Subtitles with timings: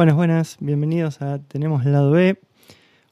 [0.00, 2.40] Buenas, buenas, bienvenidos a Tenemos Lado B.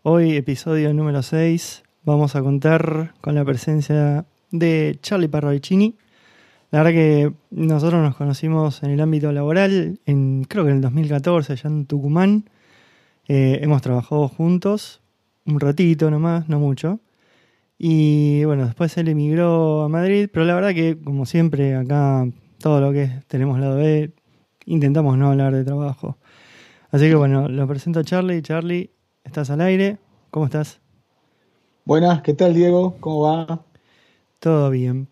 [0.04, 5.98] Hoy, episodio número 6, vamos a contar con la presencia de Charlie Parravicini.
[6.70, 10.80] La verdad que nosotros nos conocimos en el ámbito laboral, en, creo que en el
[10.80, 12.48] 2014, allá en Tucumán.
[13.28, 15.02] Eh, hemos trabajado juntos,
[15.44, 17.00] un ratito nomás, no mucho.
[17.76, 22.26] Y bueno, después él emigró a Madrid, pero la verdad que, como siempre, acá
[22.58, 24.10] todo lo que es Tenemos Lado B,
[24.64, 26.16] intentamos no hablar de trabajo.
[26.90, 28.42] Así que bueno, lo presento a Charlie.
[28.42, 28.90] Charlie,
[29.24, 29.98] estás al aire.
[30.30, 30.80] ¿Cómo estás?
[31.84, 32.96] Buenas, ¿qué tal Diego?
[33.00, 33.64] ¿Cómo va?
[34.40, 35.08] Todo bien.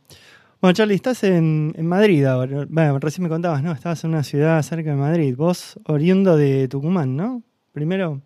[0.60, 2.66] Bueno, Charlie, estás en, Madrid ahora.
[2.68, 3.72] Bueno, recién me contabas, ¿no?
[3.72, 5.36] Estabas en una ciudad cerca de Madrid.
[5.36, 7.42] Vos, oriundo de Tucumán, ¿no?
[7.72, 8.22] Primero.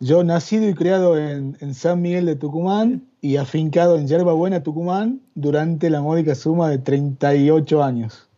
[0.00, 5.20] Yo nacido y criado en, San Miguel de Tucumán y afincado en Yerba Buena, Tucumán,
[5.34, 8.28] durante la módica suma de 38 años.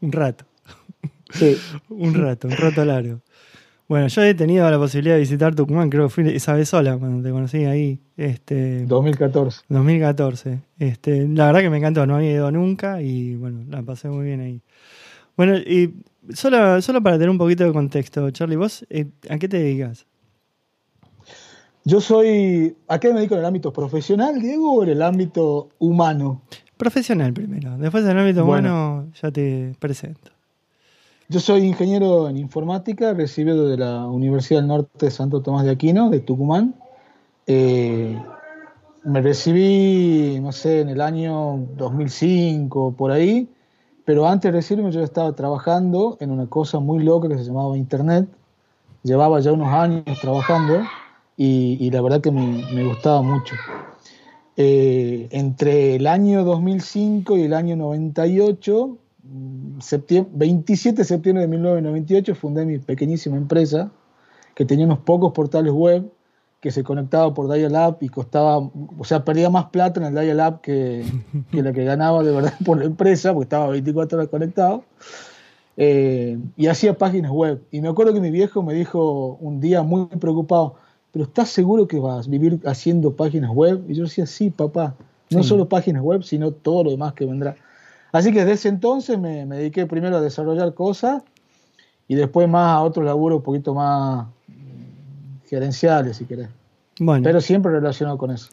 [0.00, 0.46] Un rato.
[1.32, 1.56] Sí.
[1.90, 3.20] un rato, un rato largo.
[3.88, 6.98] Bueno, yo he tenido la posibilidad de visitar Tucumán, creo que fui esa vez sola
[6.98, 8.00] cuando te conocí ahí.
[8.16, 9.62] Este, 2014.
[9.68, 10.60] 2014.
[10.78, 14.24] Este, la verdad que me encantó, no había ido nunca y bueno, la pasé muy
[14.24, 14.60] bien ahí.
[15.36, 15.94] Bueno, y
[16.30, 20.06] solo, solo para tener un poquito de contexto, Charlie, ¿vos eh, a qué te dedicas?
[21.84, 25.68] Yo soy, ¿a qué me dedico en el ámbito profesional, Diego, o en el ámbito
[25.78, 26.42] humano?
[26.76, 30.35] Profesional primero, después en el ámbito humano ya te presento.
[31.28, 35.72] Yo soy ingeniero en informática, recibido de la Universidad del Norte de Santo Tomás de
[35.72, 36.76] Aquino, de Tucumán.
[37.48, 38.16] Eh,
[39.02, 43.48] me recibí, no sé, en el año 2005, por ahí,
[44.04, 47.76] pero antes de recibirme yo estaba trabajando en una cosa muy loca que se llamaba
[47.76, 48.28] Internet.
[49.02, 50.80] Llevaba ya unos años trabajando
[51.36, 53.56] y, la verdad que me, gustaba mucho.
[54.56, 58.96] Eh, entre el año 2005 y el año 98
[59.28, 63.90] 27 de septiembre de 1998 fundé mi pequeñísima empresa
[64.54, 66.10] que tenía unos pocos portales web
[66.60, 70.60] que se conectaba por Dial-Up y costaba, o sea, perdía más plata en el Dial-Up
[70.62, 71.04] que,
[71.50, 74.84] que la que ganaba de verdad por la empresa, porque estaba 24 horas conectado.
[75.76, 77.62] Eh, y hacía páginas web.
[77.70, 80.76] Y me acuerdo que mi viejo me dijo un día muy preocupado,
[81.12, 83.84] pero ¿estás seguro que vas a vivir haciendo páginas web?
[83.88, 84.94] Y yo decía, sí, papá,
[85.30, 87.56] no solo páginas web, sino todo lo demás que vendrá.
[88.12, 91.22] Así que desde ese entonces me, dediqué primero a desarrollar cosas
[92.08, 94.26] y después más a otros laburos un poquito más
[95.48, 96.48] gerenciales, si querés.
[96.98, 97.22] Bueno.
[97.24, 98.48] Pero siempre relacionado con eso.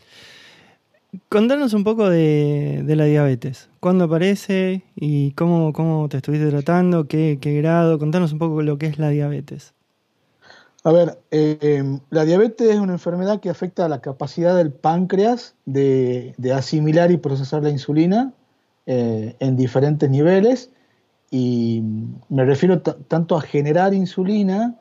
[1.29, 3.69] Contanos un poco de, la diabetes.
[3.79, 7.07] ¿Cuándo aparece y cómo, cómo te estuviste tratando?
[7.07, 7.99] ¿Qué, grado?
[7.99, 9.73] Contanos un poco lo que es la diabetes.
[10.83, 15.55] A ver, eh, la diabetes es una enfermedad que afecta a la capacidad del páncreas
[15.65, 18.33] de asimilar y procesar la insulina
[18.85, 20.69] eh, en diferentes niveles
[21.31, 21.81] y
[22.29, 24.75] me refiero tanto a generar insulina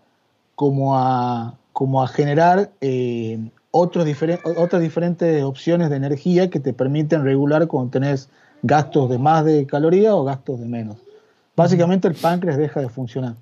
[0.55, 3.39] como a, como a generar eh,
[3.71, 4.07] otros
[4.57, 8.29] otras diferentes opciones de energía que te permiten regular cuando tenés
[8.63, 10.99] gastos de más de calorías o gastos de menos.
[11.57, 13.37] Básicamente el páncreas deja de funcionar.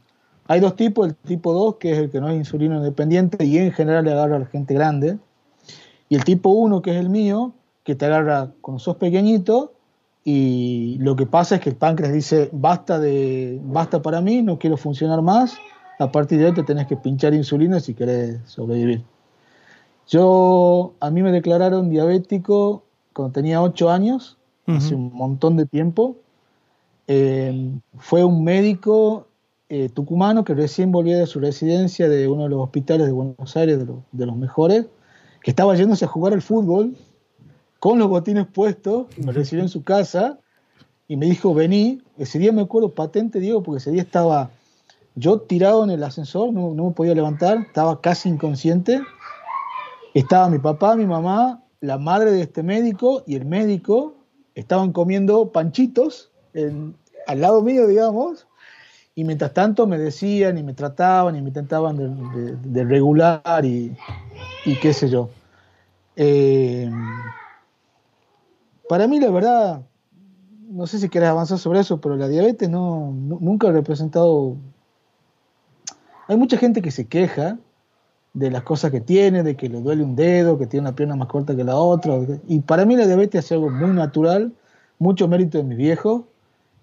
[0.47, 3.59] Hay dos tipos, el tipo 2, que es el que no es insulino independiente y
[3.59, 5.19] en general le agarra a la gente grande,
[6.09, 7.53] y el tipo 1, que es el mío,
[7.85, 9.73] que te agarra cuando sos pequeñito
[10.25, 14.59] y lo que pasa es que el páncreas dice, basta, de, basta para mí, no
[14.59, 15.57] quiero funcionar más,
[15.99, 19.03] a partir de ahí te tenés que pinchar insulina si querés sobrevivir.
[20.09, 24.37] Yo, a mí me declararon diabético cuando tenía 8 años,
[24.67, 26.17] hace un montón de tiempo.
[27.09, 29.27] Eh, fue un médico
[29.69, 33.57] eh, tucumano que recién volvía de su residencia de uno de los hospitales de Buenos
[33.57, 34.87] Aires, de, de los mejores,
[35.43, 36.95] que estaba yéndose a jugar al fútbol
[37.81, 40.39] con los botines puestos, me recibió en su casa
[41.09, 42.03] y me dijo, vení.
[42.19, 44.51] Ese día me acuerdo patente, Diego, porque ese día estaba
[45.17, 49.01] yo tirado en el ascensor, no, me podía levantar, estaba casi inconsciente.
[50.13, 54.15] Estaba mi papá, mi mamá, la madre de este médico y el médico
[54.55, 56.31] estaban comiendo panchitos
[57.27, 58.47] al lado mío, digamos,
[59.15, 61.97] y mientras tanto me decían y me trataban y me intentaban
[62.63, 63.97] de, regular y,
[64.65, 65.31] y, qué sé yo.
[66.17, 66.91] Eh,
[68.91, 69.83] para mí, la verdad,
[70.69, 74.57] no sé si querés avanzar sobre eso, pero la diabetes no, nunca ha representado...
[76.27, 77.57] Hay mucha gente que se queja
[78.35, 81.15] de las cosas que tiene, de que le duele un dedo, que tiene una pierna
[81.15, 82.19] más corta que la otra.
[82.49, 84.53] Y para mí la diabetes es algo muy natural,
[84.99, 86.27] mucho mérito de mi viejo,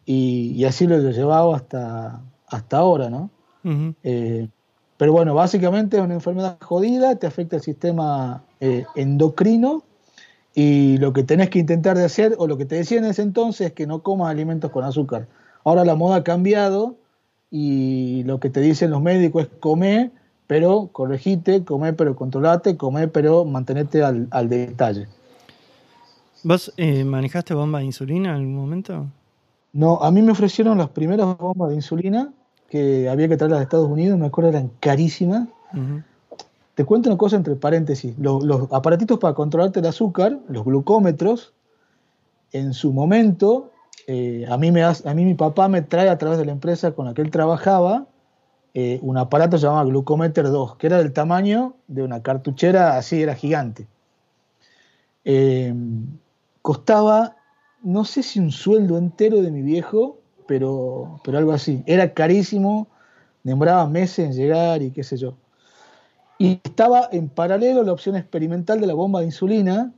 [0.06, 3.30] y, así lo he llevado hasta, hasta ahora, ¿no?
[4.04, 4.48] Eh,
[4.96, 9.84] pero bueno, básicamente es una enfermedad jodida, te afecta el sistema eh, endocrino
[10.60, 13.22] y lo que tenés que intentar de hacer, o lo que te decía en ese
[13.22, 15.28] entonces, es que no comas alimentos con azúcar.
[15.64, 16.96] Ahora la moda ha cambiado
[17.52, 20.10] y lo que te dicen los médicos es comer,
[20.48, 25.08] pero corregite, comer, pero controlate, comer, pero mantenete al, detalle.
[26.44, 29.06] ¿Vos eh, manejaste bomba de insulina en algún momento?
[29.74, 32.34] No, a mí me ofrecieron las primeras bombas de insulina
[32.68, 35.48] que había que traerlas de Estados Unidos, me acuerdo eran carísimas.
[36.78, 38.14] Te cuento una cosa entre paréntesis.
[38.20, 41.56] Los, aparatitos para controlarte el azúcar, los glucómetros,
[42.52, 43.72] en su momento,
[44.06, 47.24] eh, a, mí mi papá me trae a través de la empresa con la que
[47.24, 48.06] él trabajaba
[48.76, 53.34] eh, un aparato llamado Glucometer 2, que era del tamaño de una cartuchera, así era
[53.34, 53.88] gigante.
[55.26, 55.74] Eh,
[56.62, 57.38] costaba,
[57.82, 61.82] no sé si un sueldo entero de mi viejo, pero, pero algo así.
[61.88, 62.88] Era carísimo,
[63.42, 65.38] demoraba meses en llegar y qué sé yo.
[66.40, 69.92] Y estaba en paralelo la opción experimental de la bomba de insulina,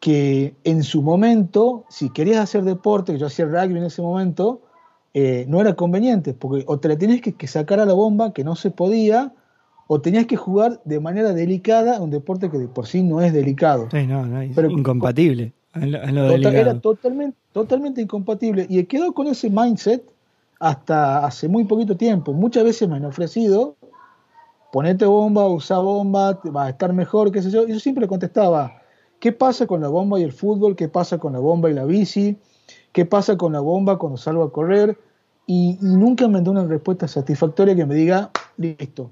[0.00, 4.60] que en su momento, si querías hacer deporte, que yo hacía rugby en ese momento,
[5.14, 8.44] eh, no era conveniente, porque o te la tenías que, sacar a la bomba, que
[8.44, 9.32] no se podía,
[9.86, 13.32] o tenías que jugar de manera delicada un deporte que de por sí no es
[13.32, 13.88] delicado.
[13.90, 15.52] Sí, no, no, es incompatible.
[15.74, 18.66] era totalmente, totalmente incompatible.
[18.68, 20.02] Y he quedado con ese mindset
[20.60, 22.32] hasta hace muy poquito tiempo.
[22.32, 23.76] Muchas veces me han ofrecido,
[24.72, 27.66] ponete bomba, usa bomba, va a estar mejor, qué sé yo.
[27.66, 28.82] Y yo siempre contestaba,
[29.20, 30.76] ¿qué pasa con la bomba y el fútbol?
[30.76, 32.38] ¿Qué pasa con la bomba y la bici?
[32.92, 34.98] ¿Qué pasa con la bomba cuando salgo a correr?
[35.46, 39.10] y, nunca me da una respuesta satisfactoria que me diga, listo,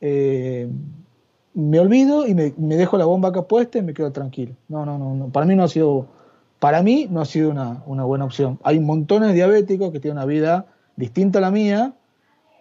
[0.00, 0.68] eh,
[1.54, 4.54] me olvido y me, dejo la bomba acá puesta y me quedo tranquilo.
[4.68, 6.06] No, no, no, para mí no ha sido,
[6.58, 8.58] para mí no ha sido una, buena opción.
[8.62, 11.94] Hay montones de diabéticos que tienen una vida distinta a la mía,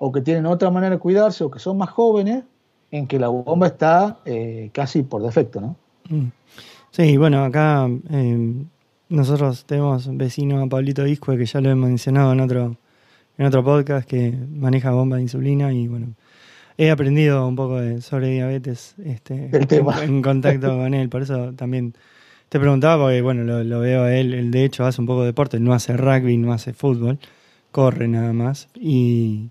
[0.06, 2.44] o que tienen otra manera de cuidarse, o que son más jóvenes,
[2.92, 5.78] en que la bomba está eh, casi por defecto, ¿no?
[6.10, 6.28] Mm.
[6.92, 8.54] Sí, bueno, acá eh,
[9.08, 12.76] nosotros tenemos vecino a Pablito Iscue, que ya lo he mencionado en otro,
[13.38, 16.08] en otro podcast que maneja bomba de insulina y bueno,
[16.78, 21.94] he aprendido un poco sobre diabetes este, en, contacto con él, por eso también
[22.50, 25.28] te preguntaba porque bueno, lo, veo a él, él de hecho hace un poco de
[25.28, 27.20] deporte, no hace rugby, no hace fútbol,
[27.72, 29.50] corre nada más y,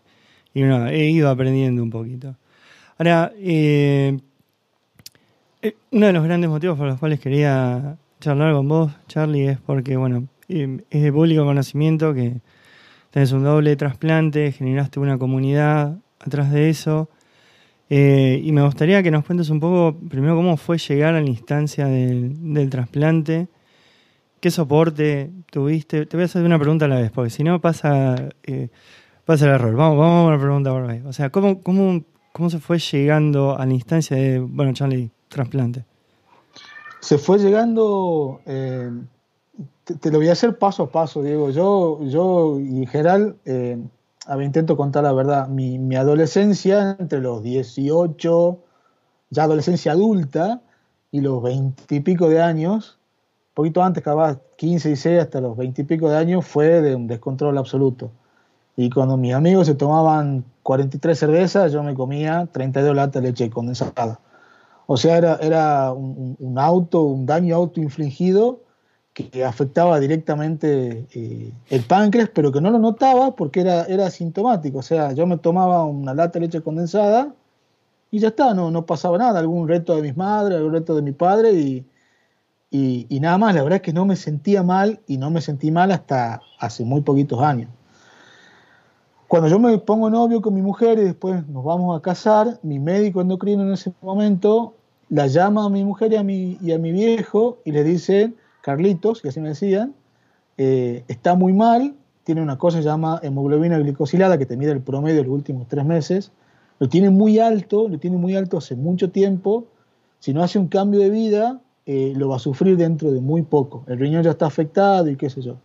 [0.54, 2.36] y bueno, he ido aprendiendo un poquito.
[2.98, 4.18] Ahora, eh,
[5.62, 9.58] eh, uno de los grandes motivos por los cuales quería charlar con vos, Charlie, es
[9.58, 12.40] porque, bueno, eh, es de público conocimiento que
[13.10, 17.08] tenés un doble trasplante, generaste una comunidad atrás de eso.
[17.90, 21.28] Eh, y me gustaría que nos cuentes un poco, primero, cómo fue llegar a la
[21.28, 23.48] instancia del, trasplante,
[24.40, 26.06] qué soporte tuviste.
[26.06, 28.68] Te voy a hacer una pregunta a la vez, porque si no pasa, eh,
[29.32, 29.74] pasa el error.
[29.74, 30.72] Vamos, vamos a una pregunta.
[31.08, 35.86] O sea, ¿cómo, cómo, ¿cómo se fue llegando a la instancia de, bueno, Charlie, trasplante?
[37.00, 38.90] Se fue llegando eh,
[39.84, 41.50] te, lo voy a hacer paso a paso, Diego.
[41.50, 43.78] Yo, yo y en general, eh,
[44.42, 45.48] intento contar la verdad.
[45.48, 48.58] Mi, mi, adolescencia, entre los 18,
[49.30, 50.60] ya adolescencia adulta,
[51.10, 52.98] y los 20 y pico de años,
[53.54, 57.06] poquito antes, capaz 15, 16, hasta los 20 y pico de años, fue de un
[57.06, 58.12] descontrol absoluto.
[58.76, 63.50] Y cuando mis amigos se tomaban 43 cervezas, yo me comía 32 latas de leche
[63.50, 64.20] condensada.
[64.86, 68.60] O sea, era, era un, un auto, un daño autoinfligido
[69.14, 74.78] que afectaba directamente eh, el páncreas, pero que no lo notaba porque era, era asintomático.
[74.78, 77.34] O sea, yo me tomaba una lata de leche condensada
[78.10, 79.38] y ya está, no, no pasaba nada.
[79.38, 81.86] Algún reto de mis madres, algún reto de mi padre y,
[82.70, 83.54] y, nada más.
[83.54, 86.84] La verdad es que no me sentía mal y no me sentí mal hasta hace
[86.84, 87.68] muy poquitos años.
[89.32, 92.78] Cuando yo me pongo novio con mi mujer y después nos vamos a casar, mi
[92.78, 94.74] médico endocrino en ese momento
[95.08, 98.34] la llama a mi mujer y a mi, y a mi viejo y le dice
[98.60, 99.94] Carlitos, que así me decían,
[100.58, 104.72] eh, está muy mal, tiene una cosa que se llama hemoglobina glicosilada, que te mide
[104.72, 106.30] el promedio de los últimos tres meses,
[106.78, 109.64] lo tiene muy alto, lo tiene muy alto hace mucho tiempo,
[110.18, 113.40] si no hace un cambio de vida, eh, lo va a sufrir dentro de muy
[113.40, 113.82] poco.
[113.86, 115.56] El riñón ya está afectado y qué sé yo.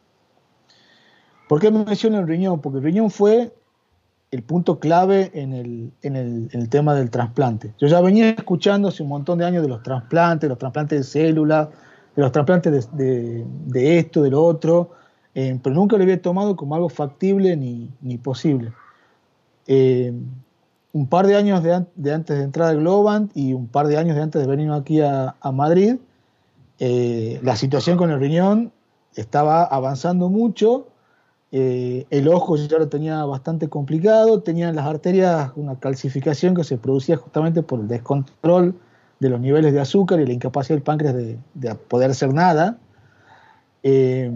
[1.48, 2.62] ¿Por qué me menciono el riñón?
[2.62, 3.54] Porque el riñón fue
[4.32, 7.74] el punto clave en el, en el tema del trasplante.
[7.80, 11.04] Yo ya venía escuchando hace un montón de años de los trasplantes, los trasplantes de
[11.04, 11.70] células,
[12.18, 14.90] de los trasplantes de, esto, de lo otro,
[15.36, 18.74] eh, pero nunca lo había tomado como algo factible ni, posible.
[19.68, 20.12] Eh,
[20.94, 24.16] un par de años de, antes de entrar al Globant y un par de años
[24.16, 25.98] de antes de venir aquí a, Madrid,
[26.80, 28.72] eh, la situación con el riñón
[29.16, 30.88] estaba avanzando mucho,
[31.52, 36.78] el ojo ya lo tenía bastante complicado, tenía en las arterias una calcificación que se
[36.78, 38.76] producía justamente por el descontrol
[39.20, 42.78] de los niveles de azúcar y la incapacidad del páncreas de, poder hacer nada.
[43.84, 44.32] Eh,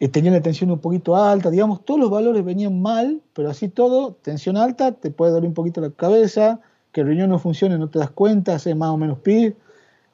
[0.00, 3.68] eh, tenía la tensión un poquito alta, digamos, todos los valores venían mal, pero así
[3.68, 6.60] todo, tensión alta, te puede doler un poquito la cabeza,
[6.92, 9.54] que el riñón no funcione, no te das cuenta, hace más o menos pis,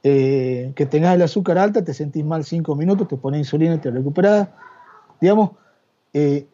[0.03, 3.79] eh, que tengas el azúcar alta, te sentís mal cinco minutos, te pones insulina y
[3.79, 4.49] te recuperás.
[5.21, 5.51] Digamos,
[6.13, 6.47] eh,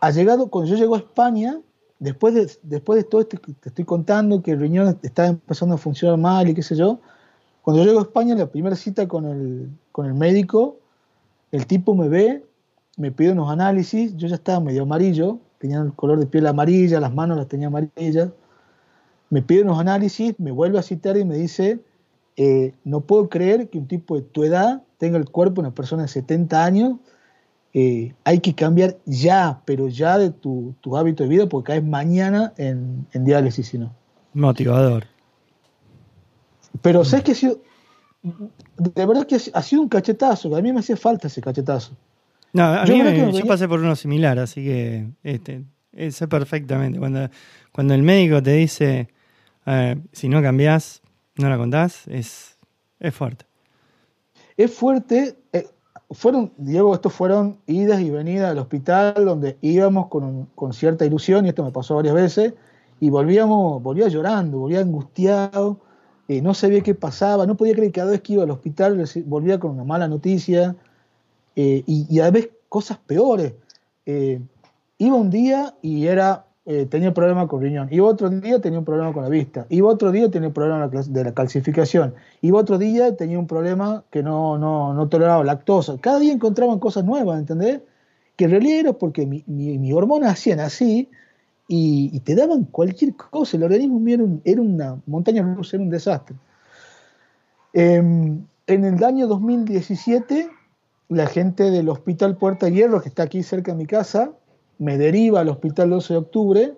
[0.00, 1.60] ha llegado, cuando yo llego a España,
[1.98, 5.76] después de, después de todo esto que te estoy contando, que el riñón está empezando
[5.76, 6.98] a funcionar mal y qué sé yo,
[7.62, 10.78] cuando llego a España, la primera cita con el, con el médico,
[11.52, 12.44] el tipo me ve,
[12.96, 16.98] me pide unos análisis, yo ya estaba medio amarillo, tenía el color de piel amarilla,
[16.98, 18.30] las manos las tenía amarillas,
[19.30, 21.80] me pide unos análisis, me vuelve a citar y me dice,
[22.36, 25.74] eh, no puedo creer que un tipo de tu edad tenga el cuerpo de una
[25.74, 26.96] persona de 70 años,
[27.74, 31.84] eh, hay que cambiar ya, pero ya de tu, tu hábito de vida porque caes
[31.84, 33.94] mañana en, en diálisis, si no.
[34.34, 35.06] Motivador.
[36.80, 37.60] Pero sabes que ha sido,
[38.22, 41.96] de verdad que ha sido un cachetazo, que a mí me hacía falta ese cachetazo.
[42.52, 46.28] No, a Yo mí me- yo pasé por uno similar, así que este, eh, sé
[46.28, 46.98] perfectamente.
[46.98, 47.28] Cuando,
[47.72, 49.08] cuando el médico te dice,
[49.66, 51.00] eh, si no cambiás,
[51.36, 52.56] no la contás, es,
[53.00, 53.46] es fuerte.
[54.56, 55.66] Es fuerte, eh,
[56.14, 61.46] fueron, Diego, estos fueron idas y venidas al hospital donde íbamos con, con cierta ilusión,
[61.46, 62.54] y esto me pasó varias veces,
[63.00, 65.78] y volvíamos, volvía llorando, volvía angustiado,
[66.28, 69.04] eh, no sabía qué pasaba, no podía creer que cada vez que iba al hospital
[69.26, 70.76] volvía con una mala noticia,
[71.56, 73.52] eh, y, y a veces cosas peores.
[74.06, 74.40] Eh,
[74.98, 78.84] iba un día y era, eh, tenía problema con riñón, iba otro día tenía un
[78.84, 82.78] problema con la vista, iba otro día tenía un problema de la calcificación, iba otro
[82.78, 85.98] día tenía un problema que no, no, no toleraba lactosa.
[86.00, 87.80] Cada día encontraban cosas nuevas, ¿entendés?
[88.36, 91.08] Que en realidad era porque mi, mi, hormonas hacían así
[91.68, 93.56] y, y te daban cualquier cosa.
[93.56, 96.36] El organismo era, un- era una montaña rusa, era un desastre.
[97.72, 100.48] Em, en el año 2017,
[101.08, 104.32] la gente del Hospital Puerta Hierro, que está aquí cerca de mi casa,
[104.82, 106.74] me deriva al Hospital 12 de Octubre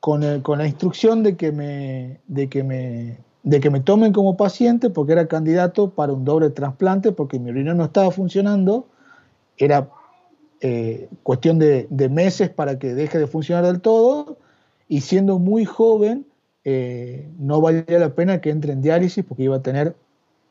[0.00, 4.38] con, con la instrucción de que, me, de, que me, de que me tomen como
[4.38, 8.86] paciente porque era candidato para un doble trasplante porque mi riñón no estaba funcionando.
[9.58, 9.90] Era
[10.62, 14.38] eh, cuestión de, de meses para que deje de funcionar del todo
[14.88, 16.24] y siendo muy joven
[16.64, 19.94] eh, no valía la pena que entre en diálisis porque iba a tener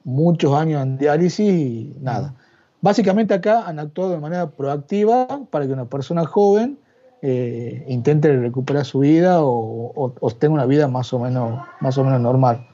[0.04, 2.36] muchos años en diálisis y nada.
[2.82, 6.80] Básicamente acá han actuado de manera proactiva para que una persona joven
[7.22, 12.20] eh, intente recuperar su vida o, tenga una vida más o menos, más o menos
[12.20, 12.68] normal.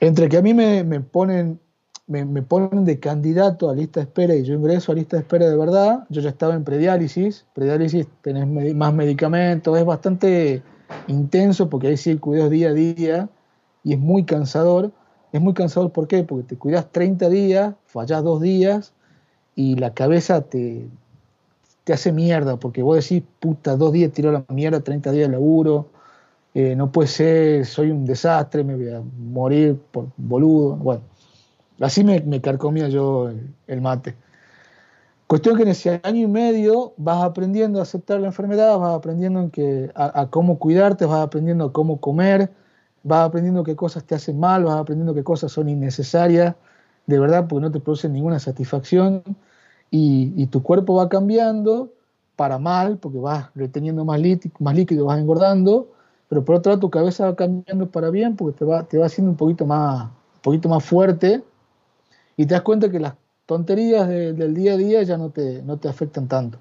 [0.00, 1.60] Entre que a mí me, ponen,
[2.06, 5.46] me, ponen de candidato a lista de espera y yo ingreso a lista de espera
[5.46, 10.62] de verdad, yo ya estaba en prediálisis, prediálisis tenés más medicamentos, es bastante
[11.06, 13.28] intenso porque hay cuidado día a día
[13.84, 14.92] y es muy cansador.
[15.32, 16.24] Es muy cansador, ¿por qué?
[16.24, 18.92] Porque te cuidas 30 días, fallás dos días
[19.54, 20.88] y la cabeza te,
[21.84, 25.32] te hace mierda, porque vos decís, puta, dos días tiró la mierda, 30 días de
[25.32, 25.88] laburo,
[26.54, 30.76] eh, no puede ser, soy un desastre, me voy a morir por boludo.
[30.76, 31.02] Bueno,
[31.80, 33.30] así me, me carcomía yo
[33.66, 34.16] el, mate.
[35.28, 39.40] Cuestión que en ese año y medio vas aprendiendo a aceptar la enfermedad, vas aprendiendo
[39.40, 42.50] en que, a, a cómo cuidarte, vas aprendiendo a cómo comer,
[43.02, 46.54] vas aprendiendo qué cosas te hacen mal, vas aprendiendo qué cosas son innecesarias,
[47.06, 49.22] de verdad, porque no te producen ninguna satisfacción,
[49.90, 51.92] y, tu cuerpo va cambiando
[52.36, 55.88] para mal, porque vas reteniendo más, líquido, vas engordando,
[56.28, 59.06] pero por otro lado tu cabeza va cambiando para bien, porque te va, te va
[59.06, 61.42] haciendo un poquito más, un poquito más fuerte,
[62.36, 63.14] y te das cuenta que las
[63.46, 66.58] tonterías de- del día a día ya no te, no te afectan tanto.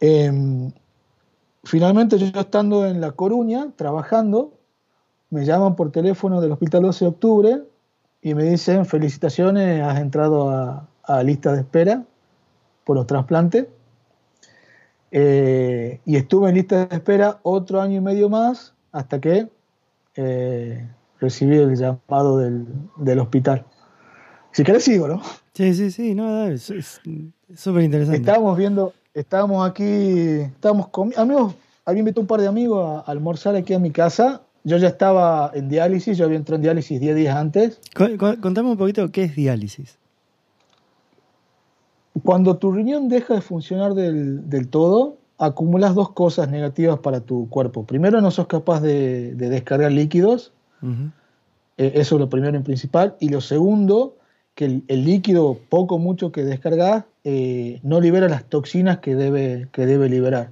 [0.00, 0.70] Em,
[1.64, 4.52] finalmente yo estando en La Coruña, trabajando,
[5.30, 7.62] me llaman por teléfono del Hospital 12 de Octubre
[8.20, 12.04] y me dicen, felicitaciones, has entrado a, a lista de espera
[12.84, 13.66] por los trasplantes.
[15.10, 19.48] Eh, y estuve en lista de espera otro año y medio más hasta que
[20.16, 20.88] eh,
[21.20, 22.66] recibí el llamado del,
[22.96, 23.64] del hospital.
[24.52, 25.22] Si querés sigo, ¿no?
[25.54, 26.72] Sí, sí, sí, no, es
[27.54, 28.20] súper interesante.
[28.20, 29.82] Estábamos viendo, estábamos aquí,
[30.40, 31.54] estábamos con amigos,
[31.84, 34.42] había invitado un par de amigos a, a almorzar aquí a mi casa.
[34.64, 37.80] Yo ya estaba en diálisis, yo había entrado en diálisis 10 días antes.
[37.94, 39.98] Co- co- Contame un poquito qué es diálisis.
[42.24, 47.48] Cuando tu riñón deja de funcionar del, del todo, acumulas dos cosas negativas para tu
[47.48, 47.84] cuerpo.
[47.84, 50.52] Primero, no sos capaz de, de descargar líquidos,
[51.78, 53.16] eh, eso es lo primero y principal.
[53.18, 54.16] Y lo segundo,
[54.54, 59.86] que el, líquido, poco mucho que descargas, eh, no libera las toxinas que debe, que
[59.86, 60.50] debe liberar.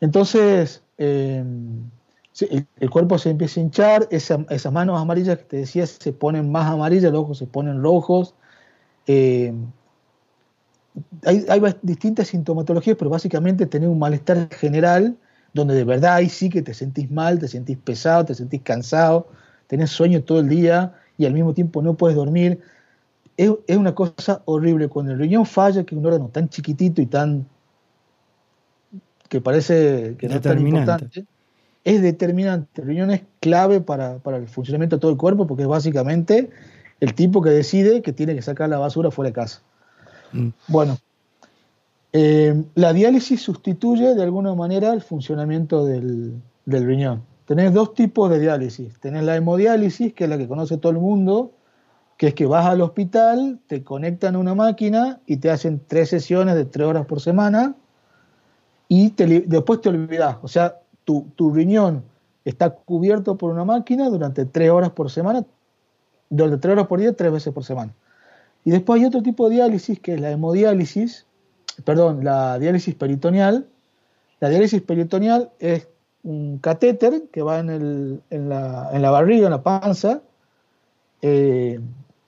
[0.00, 0.82] Entonces,
[2.32, 2.46] sí,
[2.80, 6.52] el, cuerpo se empieza a hinchar, esa- esas manos amarillas que te decía se ponen
[6.52, 8.34] más amarillas, los ojos se ponen rojos,
[9.06, 9.54] Eh,
[11.24, 15.16] hay, distintas sintomatologías, pero básicamente tener un malestar general,
[15.54, 19.28] donde de verdad ahí sí que te sentís mal, te sentís pesado, te sentís cansado,
[19.66, 22.60] tenés sueño todo el día y al mismo tiempo no puedes dormir.
[23.36, 24.88] Es, una cosa horrible.
[24.88, 27.46] Cuando el riñón falla, que es un órgano tan chiquitito y tan.
[29.28, 31.26] que parece que no es tan importante,
[31.84, 32.80] es determinante.
[32.80, 36.50] El riñón es clave para, para el funcionamiento de todo el cuerpo porque es básicamente
[37.00, 39.62] el tipo que decide que tiene que sacar la basura fuera de casa.
[40.32, 40.48] Mm.
[40.68, 40.98] Bueno,
[42.12, 47.22] eh, la diálisis sustituye de alguna manera el funcionamiento del, riñón.
[47.48, 49.00] Tenés dos tipos de diálisis.
[49.00, 51.52] Tenés la hemodiálisis, que es la que conoce todo el mundo,
[52.18, 56.10] que es que vas al hospital, te conectan a una máquina y te hacen tres
[56.10, 57.74] sesiones de tres horas por semana
[58.86, 59.14] y
[59.46, 60.36] después te olvidas.
[60.42, 62.04] O sea, tu, tu, riñón
[62.44, 65.46] está cubierto por una máquina durante tres horas por semana,
[66.28, 67.94] durante tres horas por día, tres veces por semana.
[68.62, 71.24] Y después hay otro tipo de diálisis que es la hemodiálisis,
[71.82, 73.66] perdón, la diálisis peritoneal.
[74.38, 75.88] La diálisis peritoneal es
[76.24, 80.22] un catéter que va en, la, barriga, en la panza,
[81.22, 81.80] eh,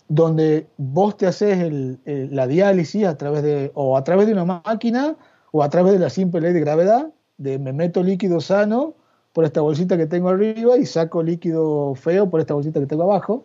[0.08, 1.72] donde vos te haces
[2.04, 5.16] la diálisis a través de, o a través de una máquina
[5.52, 8.94] o a través de la simple ley de gravedad, de me meto líquido sano
[9.32, 13.04] por esta bolsita que tengo arriba y saco líquido feo por esta bolsita que tengo
[13.04, 13.44] abajo.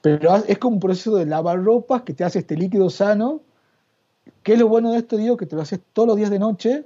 [0.00, 3.40] Pero es como un proceso de lavar ropas que te hace este líquido sano.
[4.42, 5.16] ¿Qué es lo bueno de esto?
[5.16, 6.84] Digo, que te lo haces todos los días de noche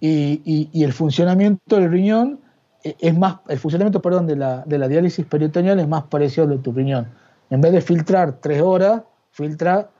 [0.00, 2.40] y, el funcionamiento del riñón
[2.82, 6.44] e, es más, el funcionamiento, perdón, de la, de la diálisis peritoneal es más parecido
[6.44, 7.08] al de tu riñón.
[7.50, 9.90] En vez de filtrar tres horas, filtra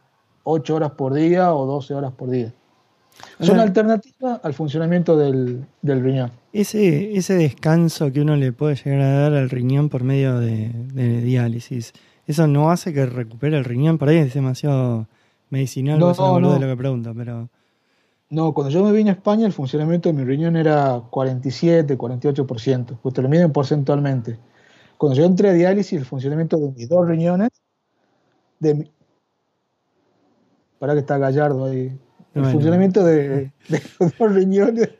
[0.44, 2.52] ocho horas por día o 12 horas por día.
[3.40, 6.30] Son alternativas al funcionamiento del, riñón.
[6.52, 10.70] Ese, ese descanso que uno le puede llegar a dar al riñón por medio de,
[11.22, 11.92] diálisis,
[12.26, 13.98] ¿eso no hace que recupere el riñón?
[13.98, 15.06] Por ahí es demasiado
[15.50, 17.48] medicinal, no, no, de lo que pregunto, pero...
[18.30, 22.98] No, cuando yo me vine a España el funcionamiento de mi riñón era 47, 48%,
[23.02, 24.38] pues te lo miden porcentualmente.
[24.96, 27.48] Cuando yo entré a diálisis el funcionamiento de mis dos riñones,
[28.60, 28.88] de
[30.78, 31.98] Para que está Gallardo ahí.
[32.34, 33.52] El funcionamiento de,
[33.98, 34.90] los dos riñones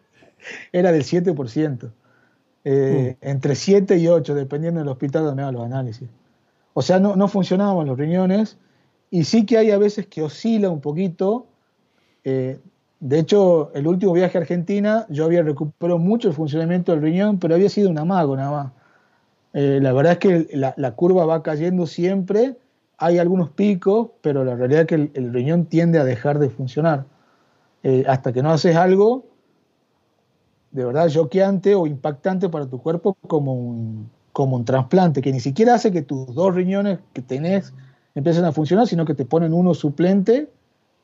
[0.73, 1.93] era del 7%.
[2.65, 3.27] Eh, uh.
[3.27, 6.09] Entre 7 y 8, dependiendo del hospital donde hagan los análisis.
[6.73, 8.59] O sea, no, no funcionaban los riñones
[9.11, 11.47] y sí que hay a veces que oscila un poquito.
[12.25, 12.59] Eh,
[13.01, 17.39] de hecho, el último viaje a Argentina yo había recuperado mucho el funcionamiento del riñón,
[17.39, 18.73] pero había sido un amago nada más.
[19.55, 22.57] Eh, la verdad es que la, curva va cayendo siempre,
[22.99, 27.07] hay algunos picos, pero la realidad es que el riñón tiende a dejar de funcionar.
[27.83, 29.25] Eh, hasta que no haces algo
[30.71, 35.41] de verdad choqueante o impactante para tu cuerpo como un, como un trasplante, que ni
[35.41, 37.73] siquiera hace que tus dos riñones que tenés
[38.15, 40.49] empiecen a funcionar, sino que te ponen uno suplente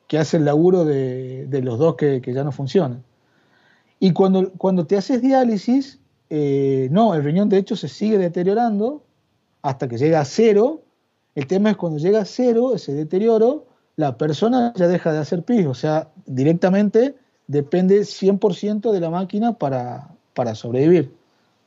[0.06, 3.02] que hace el laburo de, los dos que, ya no funcionan.
[3.98, 5.98] Y cuando, cuando te haces diálisis,
[6.30, 9.02] eh, no, el riñón de hecho se sigue deteriorando
[9.62, 10.82] hasta que llega a cero.
[11.34, 13.66] El tema es cuando llega a cero, ese deterioro,
[13.96, 17.14] la persona ya deja de hacer pis, o sea, directamente
[17.46, 21.12] depende 100% de la máquina para, para sobrevivir.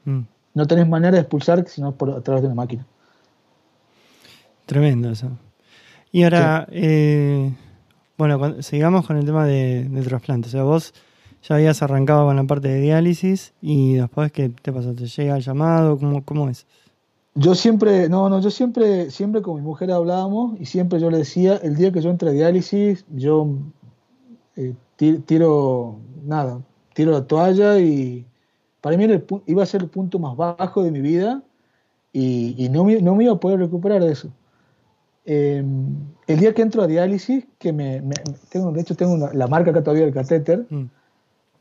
[0.06, 0.21] Mm.
[0.54, 2.86] No tenés manera de expulsar sino por, a través de una máquina.
[4.65, 5.30] Tremendo eso.
[6.12, 7.52] Y ahora, eh,
[8.20, 10.50] bueno, sigamos con el tema de, de trasplante.
[10.50, 10.94] O sea, vos
[11.42, 14.94] ya habías arrancado con la parte de diálisis y después, ¿qué te pasó?
[14.94, 15.98] ¿Te llega el llamado?
[15.98, 16.68] ¿Cómo, cómo es?
[17.36, 21.20] Yo siempre, no, no, yo siempre, siempre con mi mujer hablábamos y siempre yo le
[21.20, 23.48] decía, el día que yo entre a diálisis, yo
[24.58, 26.60] eh, tiro, nada,
[26.94, 28.26] tiro la toalla y
[28.82, 29.08] para mí
[29.46, 31.42] iba a ser el punto más bajo de mi vida
[32.12, 34.30] y, no, me, no, me, iba a poder recuperar de eso.
[35.32, 38.02] Em, el día que entro a diálisis, que me,
[38.50, 40.86] tengo, de hecho tengo la marca acá todavía del catéter, mm.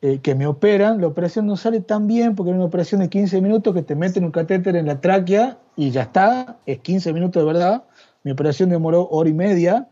[0.00, 3.08] Eh, que me operan, la operación no sale tan bien porque es una operación de
[3.08, 7.12] 15 minutos que te meten un catéter en la tráquea y ya está, es 15
[7.12, 7.82] minutos de verdad.
[8.22, 9.88] Mi operación demoró hora y media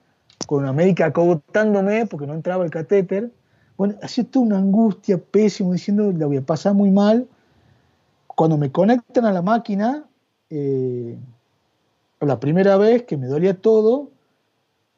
[0.46, 3.32] con una médica acogotándome porque no entraba el catéter.
[3.76, 7.26] Bueno, así toda una angustia pésimo diciendo la voy a pasar muy mal.
[8.28, 10.04] Cuando me conectan a la máquina,
[10.50, 11.18] eh,
[12.26, 14.10] la primera vez que me dolía todo,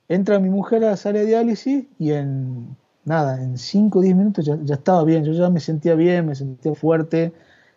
[0.08, 4.16] entra mi mujer a la sala de diálisis y en nada, en 5 o 10
[4.16, 7.32] minutos ya, estaba bien, yo ya me sentía bien, me sentía fuerte.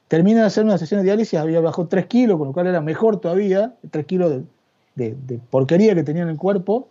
[0.07, 2.81] Termina de hacer una sesión de diálisis, había bajado 3 kilos, con lo cual era
[2.81, 4.41] mejor todavía, 3 kilos
[4.95, 6.89] de, porquería que tenía en el cuerpo.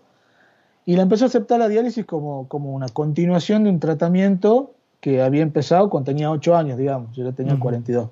[0.87, 5.23] Y la empezó a aceptar la diálisis como, como una continuación de un tratamiento que
[5.23, 8.11] había empezado cuando tenía 8 años, digamos, yo ya tenía 42.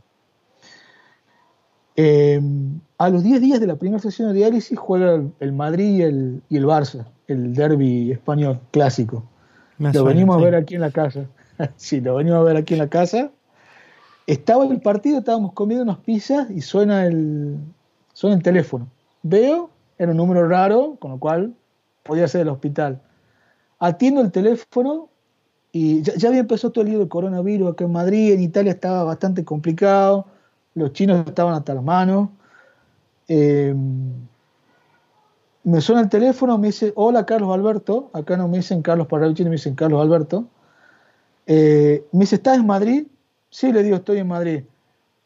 [2.00, 2.40] Eh,
[2.98, 6.42] a los 10 días de la primera sesión de diálisis juega el, Madrid y el,
[6.48, 9.24] y el, Barça, el derby español clásico.
[9.78, 11.26] lo venimos a ver aquí en la casa.
[11.76, 13.32] sí, lo venimos a ver aquí en la casa.
[14.28, 17.56] Estaba el partido, estábamos comiendo unas pizzas y suena el,
[18.12, 18.86] suena el teléfono.
[19.24, 21.52] Veo, era un número raro, con lo cual
[22.04, 23.00] podía ser el hospital.
[23.80, 25.08] Atiendo el teléfono
[25.72, 29.02] y ya, había empezado todo el lío del coronavirus acá en Madrid, en Italia estaba
[29.02, 30.26] bastante complicado,
[30.78, 32.30] los chinos estaban hasta las manos.
[33.28, 33.74] Eh,
[35.64, 39.50] me suena el teléfono, me dice, hola Carlos Alberto, acá no me dicen Carlos Parravicini,
[39.50, 40.46] me dicen Carlos Alberto.
[41.46, 43.06] Eh, me dice, ¿estás en Madrid?
[43.50, 44.64] Sí, le digo, estoy en Madrid.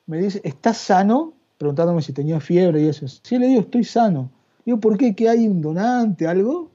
[0.06, 1.32] Me dice, ¿estás sano?
[1.58, 3.06] Preguntándome si tenía fiebre y eso.
[3.06, 4.30] Sí, le digo, estoy sano.
[4.64, 5.14] Digo, ¿por qué?
[5.14, 6.70] ¿Que hay un donante, algo?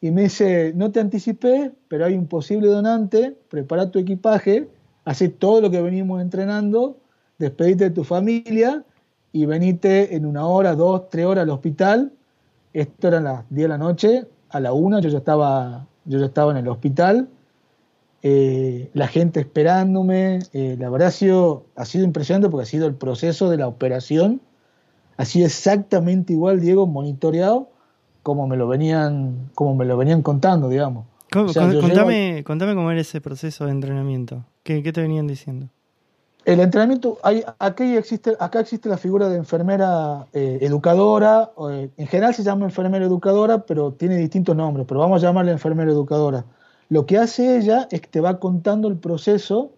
[0.00, 4.68] Y me dice, no te anticipé, pero hay un posible donante, prepara tu equipaje,
[5.04, 6.96] hace todo lo que venimos entrenando,
[7.42, 8.84] despedite de tu familia
[9.32, 12.12] y venite en una hora, dos, tres horas al hospital.
[12.72, 16.26] Esto era las 10 de la noche, a la una yo ya estaba, yo ya
[16.26, 17.28] estaba en el hospital
[18.22, 20.40] eh, la gente esperándome.
[20.52, 23.66] Eh, la verdad ha sido, ha sido impresionante porque ha sido el proceso de la
[23.66, 24.40] operación.
[25.16, 27.68] Ha sido exactamente igual, Diego, monitoreado
[28.22, 31.06] como me lo venían, como me lo venían contando, digamos.
[32.44, 34.44] contame, cómo era ese proceso de entrenamiento.
[34.62, 35.68] ¿Qué, te venían diciendo?
[36.44, 37.18] El entrenamiento,
[37.60, 43.04] aquí existe, acá existe la figura de enfermera eh, educadora, en general se llama enfermera
[43.04, 46.44] educadora, pero tiene distintos nombres, pero vamos a llamarle enfermera educadora.
[46.88, 49.70] Lo que hace ella es que te va contando el proceso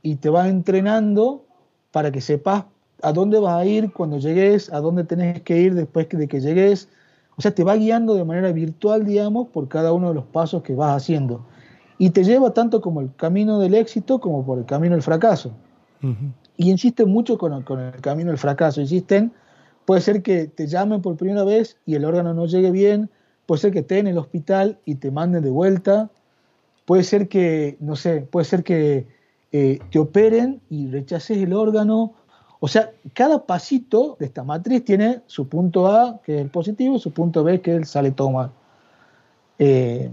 [0.00, 1.44] y te va entrenando
[1.90, 2.66] para que sepas
[3.02, 6.40] a dónde vas a ir cuando llegues, a dónde tenés que ir después de que
[6.40, 6.88] llegues.
[7.36, 10.62] O sea, te va guiando de manera virtual, digamos, por cada uno de los pasos
[10.62, 11.44] que vas haciendo.
[11.98, 15.52] Y te lleva tanto como el camino del éxito como por el camino del fracaso.
[16.56, 18.80] Y insisten mucho con el, camino del fracaso.
[18.80, 19.32] Insisten,
[19.84, 23.10] puede ser que te llamen por primera vez y el órgano no llegue bien,
[23.46, 26.10] puede ser que esté en el hospital y te manden de vuelta,
[26.90, 29.06] Puede ser que, no sé, puede ser que
[29.52, 32.14] eh, te operen y rechaces el órgano.
[32.58, 36.98] O sea, cada pasito de esta matriz tiene su punto A, que es el positivo,
[36.98, 38.50] su punto B, que es el sale todo mal.
[39.60, 40.10] Eh,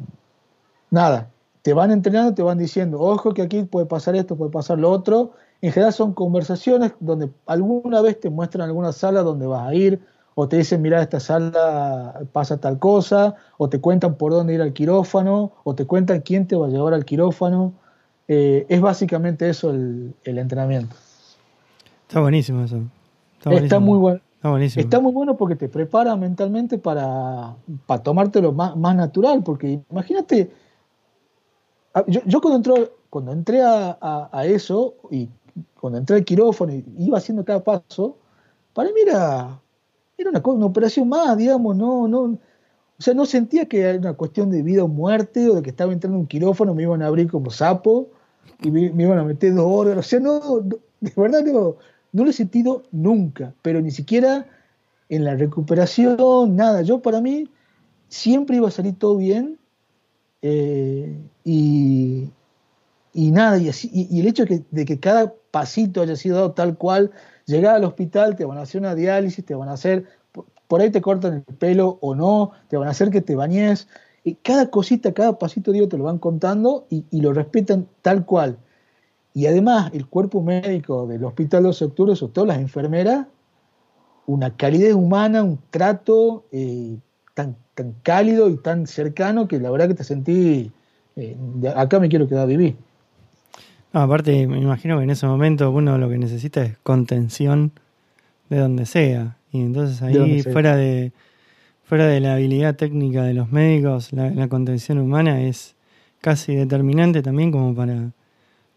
[0.91, 1.31] nada,
[1.63, 4.91] te van entrenando, te van diciendo, ojo que aquí puede pasar esto, puede pasar lo
[4.91, 5.31] otro.
[5.61, 9.99] En general son conversaciones donde alguna vez te muestran alguna sala donde vas a ir,
[10.39, 14.61] o te dicen, mira, esta sala pasa tal cosa, o te cuentan por dónde ir
[14.61, 17.73] al quirófano, o te cuentan quién te va a llevar al quirófano.
[18.27, 20.95] Eh, es básicamente eso el, entrenamiento.
[22.07, 22.81] Está buenísimo eso.
[23.49, 24.21] Está, muy bueno.
[24.35, 24.83] Está, buenísimo.
[24.83, 27.55] está muy bueno porque te prepara mentalmente para,
[27.87, 30.51] para tomártelo más, más natural, porque imagínate,
[32.05, 33.97] yo, cuando, entró, cuando entré a,
[34.31, 35.29] a, eso, y
[35.79, 38.17] cuando entré al quirófano y iba haciendo cada paso,
[38.73, 39.59] para mí era
[40.17, 42.37] era una, una operación más, digamos, no, no,
[42.99, 45.69] o sea, no sentía que era una cuestión de vida o muerte o de que
[45.69, 48.09] estaba entrando en un quirófano, me iban a abrir como sapo
[48.63, 50.05] y me, iban a meter dos órganos.
[50.05, 51.75] O sea, no, de verdad no,
[52.11, 54.47] no lo he sentido nunca, pero ni siquiera
[55.09, 56.81] en la recuperación, nada.
[56.81, 57.49] Yo para mí
[58.07, 59.59] siempre iba a salir todo bien
[60.41, 62.29] eh, y,
[63.17, 66.77] y, nada, y, así, y, el hecho de que, cada pasito haya sido dado tal
[66.77, 67.09] cual,
[67.47, 70.05] llegar al hospital, te van a hacer una diálisis, te van a hacer,
[70.67, 73.87] por ahí te cortan el pelo o no, te van a hacer que te bañes.
[74.23, 78.59] Y cada cosita, cada pasito, digo, te lo van contando y, lo respetan tal cual.
[79.33, 83.25] Y además, el cuerpo médico del Hospital 12 de Octubre, sobre todo las enfermeras,
[84.27, 86.99] una calidez humana, un trato eh,
[87.33, 90.71] tan, tan cálido y tan cercano que la verdad que te sentí,
[91.15, 91.35] eh,
[91.75, 92.77] acá me quiero quedar a vivir
[94.01, 97.71] aparte, me imagino que en ese momento uno lo que necesita es contención
[98.49, 99.37] de donde sea.
[99.51, 101.11] Y entonces ahí, fuera de,
[101.83, 105.75] fuera de la habilidad técnica de los médicos, la, contención humana es
[106.21, 108.11] casi determinante también como para,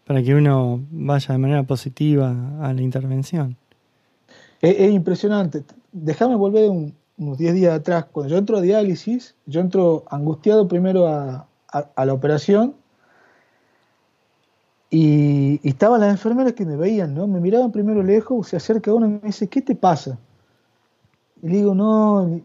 [0.05, 3.57] para que uno vaya de manera positiva a la intervención.
[4.61, 5.63] Es, impresionante.
[5.91, 6.69] Déjame volver
[7.17, 8.05] unos 10 días atrás.
[8.11, 11.47] Cuando yo entro a diálisis, yo entro angustiado primero a
[12.05, 12.75] la operación
[14.93, 17.25] y, estaban las enfermeras que me veían, ¿no?
[17.25, 20.19] Me miraban primero lejos, se acerca uno y me dice, ¿qué te pasa?
[21.41, 22.41] Y le digo, no,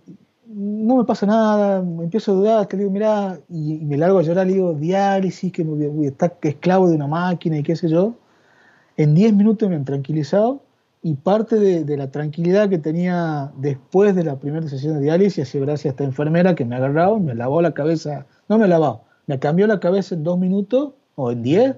[0.46, 4.22] no me pasa nada, me empiezo a dudar, te digo, mira, y, me largo a
[4.22, 7.88] llorar, le digo, diálisis, que voy a estar esclavo de una máquina y qué sé
[7.88, 8.14] yo.
[8.96, 10.62] En 10 minutos me han tranquilizado
[11.02, 15.50] y parte de, la tranquilidad que tenía después de la primera sesión de diálisis ha
[15.50, 19.02] sido gracias a esta enfermera que me agarrado, me lavó la cabeza, no me lavó,
[19.26, 21.76] me cambió la cabeza en dos minutos o en 10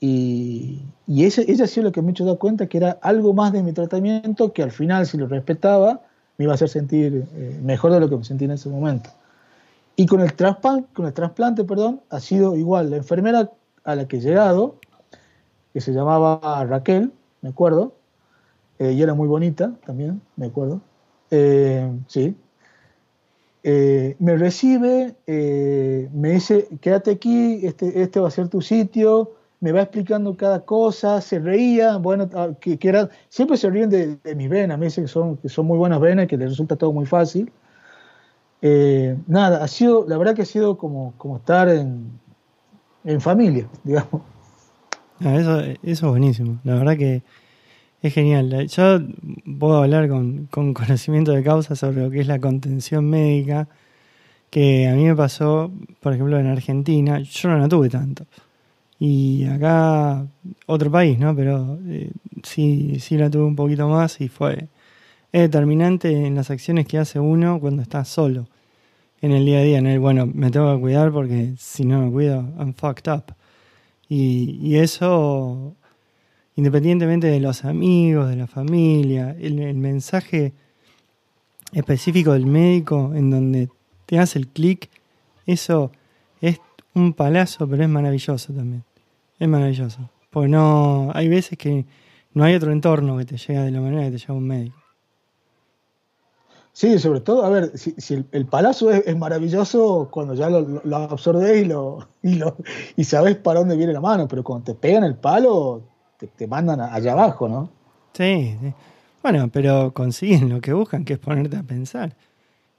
[0.00, 2.98] Y, y ese, ella ha sido lo que me ha hecho dar cuenta que era
[3.02, 6.00] algo más de mi tratamiento que al final, si lo respetaba,
[6.38, 9.10] me iba a hacer sentir eh, mejor de lo que me sentí en ese momento.
[9.96, 10.32] Y con el,
[10.94, 12.90] con el trasplante, perdón, ha sido igual.
[12.90, 13.50] La enfermera
[13.84, 14.76] a la que he llegado,
[15.74, 17.92] que se llamaba Raquel, me acuerdo,
[18.78, 20.80] eh, y era muy bonita también, me acuerdo.
[21.30, 22.34] Eh, sí.
[23.62, 29.72] Eh, me recibe, me dice, quédate aquí, este, este va a ser tu sitio, me
[29.72, 34.48] va explicando cada cosa, se reía, bueno, ah, que, era, siempre se ríen de, mis
[34.48, 37.06] venas, me dicen que son, que son muy buenas venas, que les resulta todo muy
[37.06, 37.52] fácil.
[39.26, 42.10] nada, ha sido, la verdad que ha sido como, como estar en,
[43.04, 44.22] en familia, digamos.
[45.20, 47.22] Ah, eso, eso es buenísimo, la verdad que
[48.02, 48.66] es genial.
[48.68, 49.00] Yo
[49.58, 53.68] puedo hablar con, conocimiento de causa sobre lo que es la contención médica,
[54.50, 55.70] que a mí me pasó,
[56.00, 58.26] por ejemplo, en Argentina, yo no la tuve tanto.
[59.00, 60.24] Y acá,
[60.66, 61.34] otro país, ¿no?
[61.34, 62.12] Pero eh,
[62.44, 64.68] sí, sí la tuve un poquito más y fue
[65.32, 68.46] determinante en las acciones que hace uno cuando está solo
[69.22, 69.78] en el día a día.
[69.78, 73.34] En el, bueno, me tengo que cuidar porque si no me cuido, I'm fucked up.
[74.08, 75.74] Y, y eso
[76.60, 80.52] independientemente de los amigos, de la familia, el, mensaje
[81.72, 83.70] específico del médico en donde
[84.04, 84.90] te hace el clic,
[85.46, 85.90] eso
[86.42, 86.60] es
[86.94, 88.84] un palazo, pero es maravilloso también.
[89.40, 89.98] Es maravilloso.
[90.30, 91.84] Porque no, hay veces que
[92.34, 94.76] no hay otro entorno que te llega de la manera que te llega un médico.
[96.72, 101.62] Sí, sobre todo, a ver, si, el, palazo es, maravilloso cuando ya lo, lo absorbes
[101.62, 102.56] y, lo, y, lo,
[102.96, 105.82] y sabes para dónde viene la mano, pero cuando te pegan el palo,
[106.36, 107.70] te, mandan allá abajo, ¿no?
[108.12, 108.56] Sí,
[109.22, 112.14] Bueno, pero consiguen lo que buscan, que es ponerte a pensar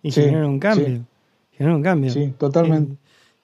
[0.02, 1.06] y generar un cambio.
[1.52, 2.12] Generar un cambio.
[2.12, 2.98] Sí, totalmente.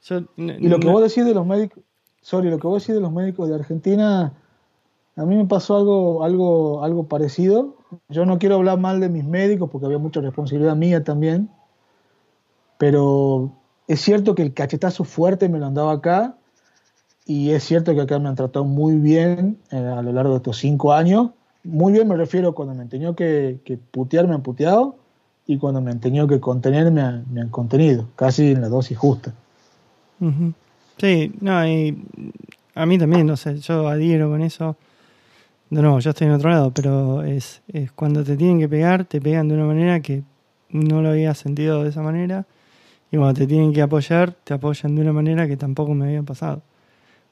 [0.10, 1.84] Eh, y lo que vos decís de los médicos,
[2.28, 4.34] sorry, lo que vos decís de los médicos de Argentina,
[5.16, 7.78] a mí me pasó algo, algo, algo parecido.
[8.10, 11.50] Yo no quiero hablar mal de mis médicos porque había mucha responsabilidad mía también,
[12.78, 13.54] pero
[13.88, 16.36] es cierto que el cachetazo fuerte me lo andaba acá
[17.26, 20.38] y es cierto que acá me han tratado muy bien eh, a lo largo de
[20.38, 21.30] estos cinco años.
[21.64, 23.58] Muy bien me refiero cuando me han tenido que,
[23.92, 24.98] putear, me han puteado,
[25.46, 28.68] y cuando me han tenido que contener, me han, me han contenido, casi en la
[28.68, 29.34] dosis justa.
[30.98, 31.98] Sí, no, y
[32.76, 34.78] a mí también, no sé, yo adhiero con eso.
[35.70, 39.06] No, no, yo estoy en otro lado, pero es, es cuando te tienen que pegar,
[39.06, 40.24] te pegan de una manera que
[40.70, 42.46] no lo había sentido de esa manera.
[43.12, 46.24] Y cuando te tienen que apoyar, te apoyan de una manera que tampoco me había
[46.24, 46.62] pasado.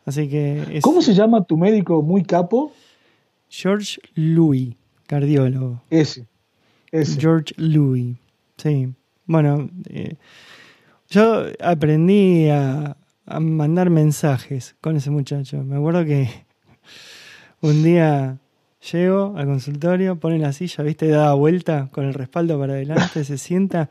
[0.06, 2.72] Así que ¿Cómo se llama tu médico muy capo?
[3.50, 4.76] George Louis,
[5.08, 5.82] cardiólogo.
[5.90, 6.28] Ese.
[6.92, 8.16] George Louis.
[8.58, 8.90] Sí.
[9.26, 10.16] Bueno, eh,
[11.10, 15.64] yo aprendí a, mandar mensajes con ese muchacho.
[15.64, 16.30] Me acuerdo que
[17.62, 18.38] un día
[18.92, 23.38] llego al consultorio, pone la silla, viste, da vuelta con el respaldo para adelante, se
[23.38, 23.90] sienta,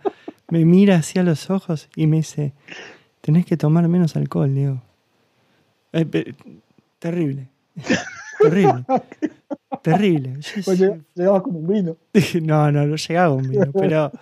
[0.48, 2.52] me mira hacia los ojos y me dice,
[3.20, 4.82] tenés que tomar menos alcohol, Diego.
[5.92, 6.04] Eh,
[6.98, 7.48] terrible.
[8.40, 8.84] terrible.
[9.82, 10.38] terrible.
[10.64, 10.78] Pues
[11.14, 11.96] llegaba con un vino.
[12.42, 14.12] no, no, no llegaba un vino, pero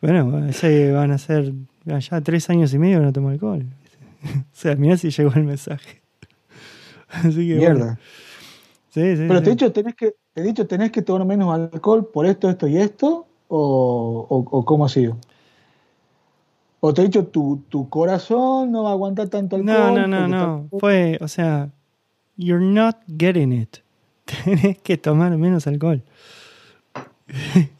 [0.00, 1.52] bueno, ese van a ser
[1.84, 3.66] ya tres años y medio que no tomo alcohol.
[4.24, 6.02] o sea, mirá si llegó el mensaje.
[7.08, 7.98] Así que Mierda.
[8.90, 11.52] Sí, sí, pero te he dicho, tenés que, te he dicho, tenés que tomar menos
[11.52, 15.18] alcohol por esto, esto y esto, o, o, o cómo ha sido.
[16.80, 19.94] O te he dicho, tu, tu corazón no va a aguantar tanto alcohol.
[19.94, 20.78] No, no, no, no.
[20.78, 21.70] Fue, o sea,
[22.36, 23.78] you're not getting it.
[24.44, 26.02] Tenés que tomar menos alcohol.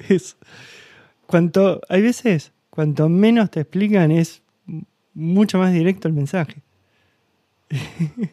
[0.08, 0.36] es,
[1.26, 4.42] cuanto, hay veces, cuanto menos te explican, es
[5.16, 6.62] mucho más directo el mensaje.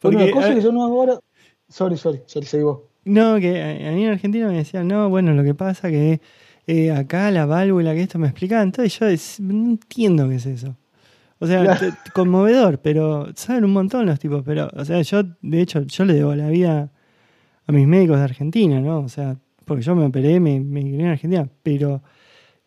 [0.00, 1.18] Porque, una cosa que yo no hago ahora.
[1.68, 2.80] Sorry, sorry, sorry, seguí vos.
[3.04, 6.20] No, que a, mí en Argentina me decían, no, bueno, lo que pasa que
[6.66, 8.62] eh, acá la válvula que esto me explicaba.
[8.62, 9.06] Entonces yo
[9.44, 10.76] no entiendo qué es eso.
[11.38, 11.78] O sea,
[12.12, 14.42] conmovedor, pero saben un montón los tipos.
[14.44, 16.90] Pero, o sea, yo, de hecho, yo le debo la vida
[17.66, 19.00] a mis médicos de Argentina, ¿no?
[19.00, 22.02] O sea, porque yo me operé, me, me en Argentina, pero.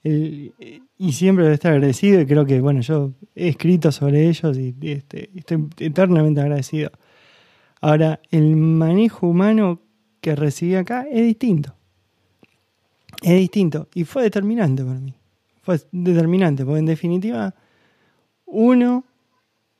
[0.03, 4.75] Y siempre debo estar agradecido y creo que, bueno, yo he escrito sobre ellos y,
[4.81, 6.91] este, estoy eternamente agradecido.
[7.81, 9.81] Ahora, el manejo humano
[10.21, 11.75] que recibí acá es distinto
[13.21, 13.87] es distinto.
[13.93, 15.13] Y fue determinante para mí.
[15.61, 17.53] Fue determinante, porque en definitiva,
[18.45, 19.05] uno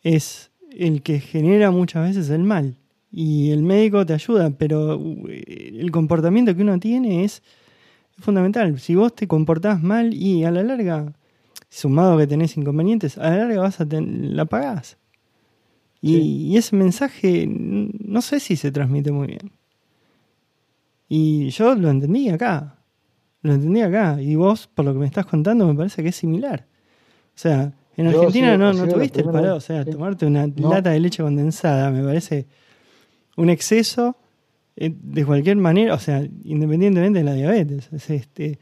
[0.04, 2.78] es el que genera muchas veces el mal.
[3.12, 7.44] Y el médico te ayuda, pero uh, el comportamiento que uno tiene es
[8.22, 8.80] fundamental.
[8.80, 11.14] Si vos te comportás mal y a la larga,
[11.70, 14.98] sumado que tenés inconvenientes, a la larga vas a la pagás.
[16.02, 19.52] Y, ese mensaje no sé si se transmite muy bien.
[21.08, 22.78] Y yo lo entendí acá.
[23.42, 24.20] Lo entendí acá.
[24.20, 26.66] Y vos, por lo que me estás contando, me parece que es similar.
[27.36, 29.58] O sea, en Argentina no, no tuviste el parado.
[29.58, 32.48] O sea, tomarte una lata de leche condensada me parece
[33.38, 34.16] un exceso
[34.90, 35.94] de cualquier manera.
[35.94, 37.90] O sea, independientemente de la diabetes.
[38.10, 38.60] este,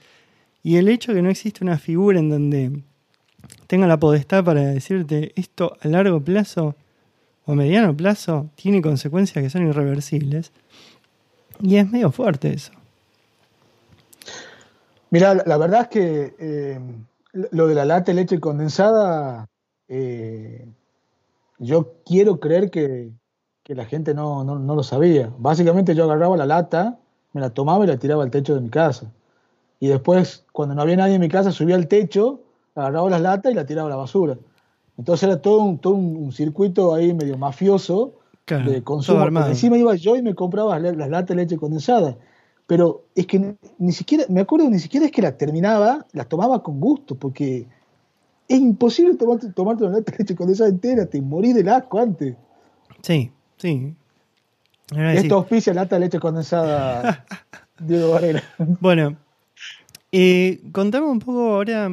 [0.63, 2.83] y el hecho de que no existe una figura en donde
[3.67, 6.75] tenga la potestad para decirte esto a largo plazo
[7.45, 10.51] o mediano plazo tiene consecuencias que son irreversibles.
[11.61, 12.71] Y es medio fuerte eso.
[15.11, 16.79] Mira, la verdad es que eh,
[17.33, 19.47] lo de la lata de leche condensada,
[19.87, 20.67] eh,
[21.57, 23.11] yo quiero creer que,
[23.75, 25.31] la gente no, no, lo sabía.
[25.37, 26.97] Básicamente yo agarraba la lata,
[27.33, 29.11] me la tomaba y la tiraba al techo de mi casa.
[29.79, 32.41] Y después, cuando no había nadie en mi casa, subía al techo,
[32.75, 34.37] agarraba las latas y la tiraba a la basura.
[34.97, 38.13] Entonces era todo un, todo un circuito ahí medio mafioso
[38.47, 39.25] de consumo.
[39.47, 42.17] Encima iba yo y me compraba las, latas de leche condensada.
[42.67, 46.61] Pero es que ni, siquiera, me acuerdo, ni siquiera es que las terminaba, las tomaba
[46.61, 47.67] con gusto, porque
[48.47, 52.35] es imposible tomarte, tomarte una lata de leche condensada entera, te morí del asco antes.
[53.01, 53.95] Sí, sí.
[54.95, 57.25] Esto auspicia lata de leche condensada,
[57.79, 58.43] Diego Varela.
[58.57, 59.17] Bueno,
[60.11, 61.91] eh, contame un poco ahora.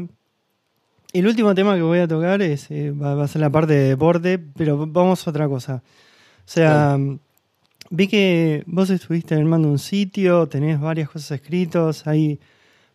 [1.13, 3.89] El último tema que voy a tocar es eh, va, a ser la parte de
[3.91, 5.83] deporte, pero vamos a otra cosa.
[6.39, 6.99] O sea,
[7.91, 12.41] vi que vos estuviste armando un sitio, tenés varias cosas escritas, hay,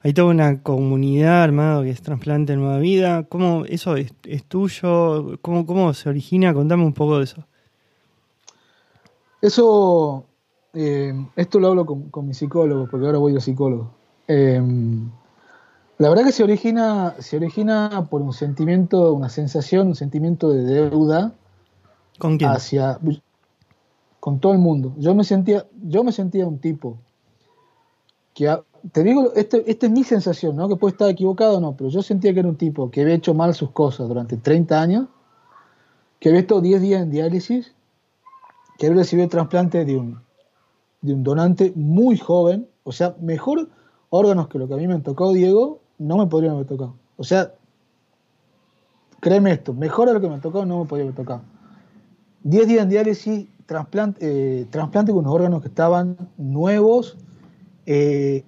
[0.01, 3.23] hay toda una comunidad armada que es trasplante en nueva vida.
[3.23, 4.13] ¿Cómo eso es,
[4.47, 5.37] tuyo?
[5.41, 6.53] ¿Cómo, ¿Cómo se origina?
[6.53, 7.45] Contame un poco de eso.
[9.41, 10.25] Eso,
[10.73, 13.91] eh, esto lo hablo con, con mi psicólogo, porque ahora voy de psicólogo.
[14.27, 15.09] Em,
[15.97, 20.63] la verdad que se origina, se origina por un sentimiento, una sensación, un sentimiento de
[20.63, 21.33] deuda.
[22.17, 22.51] ¿Con quién?
[22.51, 22.99] Hacia,
[24.19, 24.93] con todo el mundo.
[24.97, 26.97] Yo me sentía, yo me sentía un tipo
[28.33, 28.55] que,
[28.91, 30.69] te digo, este, esta es mi sensación, ¿no?
[30.69, 33.15] Que puede estar equivocado o no, pero yo sentía que era un tipo que había
[33.15, 35.07] hecho mal sus cosas durante 30 años,
[36.19, 37.73] que había estado 10 días en diálisis,
[38.81, 40.17] que había recibido el trasplante de un,
[41.01, 43.69] de un donante muy joven, o sea, mejor
[44.09, 46.95] órganos que lo que a mí me tocó, Diego, no me podrían haber tocado.
[47.15, 47.53] O sea,
[49.19, 51.43] créeme esto, mejor a lo que me tocó, no me podría haber tocado.
[52.41, 57.17] 10 días en diálisis, trasplante, eh, trasplante con unos órganos que estaban nuevos,
[57.85, 58.45] eh,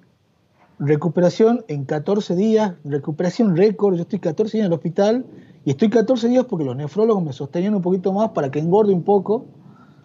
[0.80, 5.28] recuperación en 14 días, recuperación récord, yo estoy 14 días en el hospital
[5.64, 8.94] y estoy 14 días porque los nefrólogos me sostenían un poquito más para que engorde
[8.94, 9.46] un poco,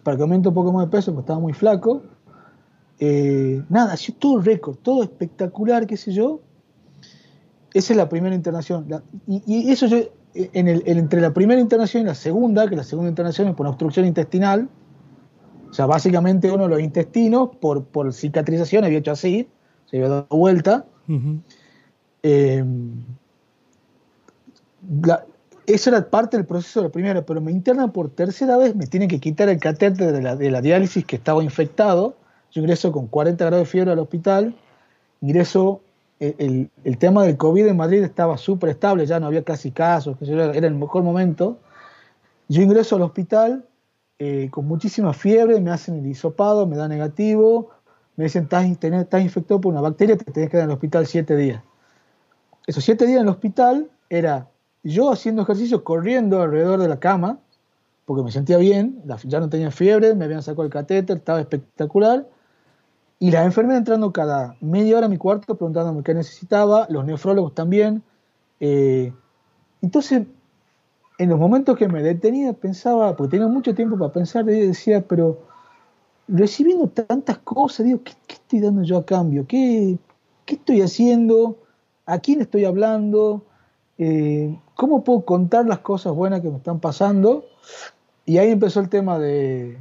[0.09, 2.01] para que aumente un poco más de peso, porque estaba muy flaco.
[2.99, 6.41] Eh, nada, así todo récord, todo espectacular, qué sé yo.
[7.75, 8.87] Esa es la primera internación.
[9.27, 9.99] y, eso yo,
[10.33, 13.67] en el, entre la primera internación y la segunda, que la segunda internación es por
[13.67, 14.71] obstrucción intestinal,
[15.69, 19.47] o sea, básicamente uno de los intestinos, por, por cicatrización, había hecho así,
[19.91, 20.87] se había dado vuelta.
[22.23, 22.65] Eh,
[25.75, 28.87] eso era parte del proceso de la primera, pero me internan por tercera vez, me
[28.87, 32.17] tienen que quitar el catéter de la, diálisis que estaba infectado
[32.51, 34.55] yo ingreso con 40 grados de fiebre al hospital,
[35.21, 35.83] ingreso,
[36.19, 40.53] el, tema del COVID en Madrid estaba súper estable, ya no había casi casos, era
[40.53, 41.59] el mejor momento.
[42.49, 43.67] Yo ingreso al hospital
[44.19, 47.71] eh, con muchísima fiebre, me hacen el hisopado, me da negativo,
[48.17, 51.07] me dicen, estás, estás infectado por una bacteria, te tenés que quedar en el hospital
[51.07, 51.63] siete días.
[52.67, 54.49] Esos siete días en el hospital era
[54.83, 57.39] yo haciendo ejercicio, corriendo alrededor de la cama,
[58.05, 62.27] porque me sentía bien, ya no tenía fiebre, me habían sacado el catéter, estaba espectacular,
[63.19, 67.55] y la enfermera entrando cada media hora a mi cuarto preguntándome qué necesitaba, los nefrólogos
[67.55, 68.03] también.
[68.61, 69.13] Eh,
[69.83, 70.23] entonces,
[71.19, 75.05] en los momentos que me detenía, pensaba, porque tenía mucho tiempo para pensar, y decía,
[75.07, 75.41] pero
[76.29, 79.47] recibiendo tantas cosas, digo, ¿qué, estoy dando yo a cambio?
[79.47, 79.99] ¿Qué,
[80.47, 81.59] estoy haciendo?
[82.07, 83.45] ¿A quién estoy hablando?
[83.99, 87.45] Eh, ¿Cómo puedo contar las cosas buenas que me están pasando?
[88.25, 89.77] Y ahí empezó el tema de,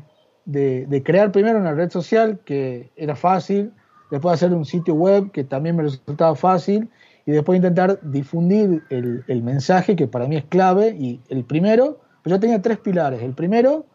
[1.05, 3.71] crear primero una red social que era fácil,
[4.09, 6.89] después hacer un sitio web que también me resultaba fácil
[7.27, 12.31] y después intentar difundir el, mensaje que para mí es clave y el primero, pues
[12.31, 13.21] yo tenía tres pilares.
[13.21, 13.85] El primero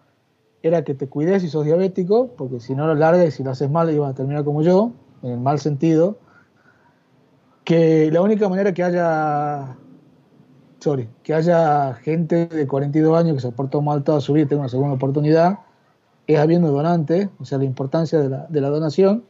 [0.63, 3.51] era que te cuides si sos diabético, porque si no lo largas y si lo
[3.51, 4.93] haces mal ibas a terminar como yo,
[5.25, 6.21] en el mal sentido.
[7.65, 9.77] Que la única manera que haya,
[10.83, 14.49] sorry, que haya gente de 42 años que se portó mal toda su vida y
[14.49, 15.61] tenga una segunda oportunidad,
[16.27, 19.25] es habiendo donantes, o sea, la importancia de la, de donación.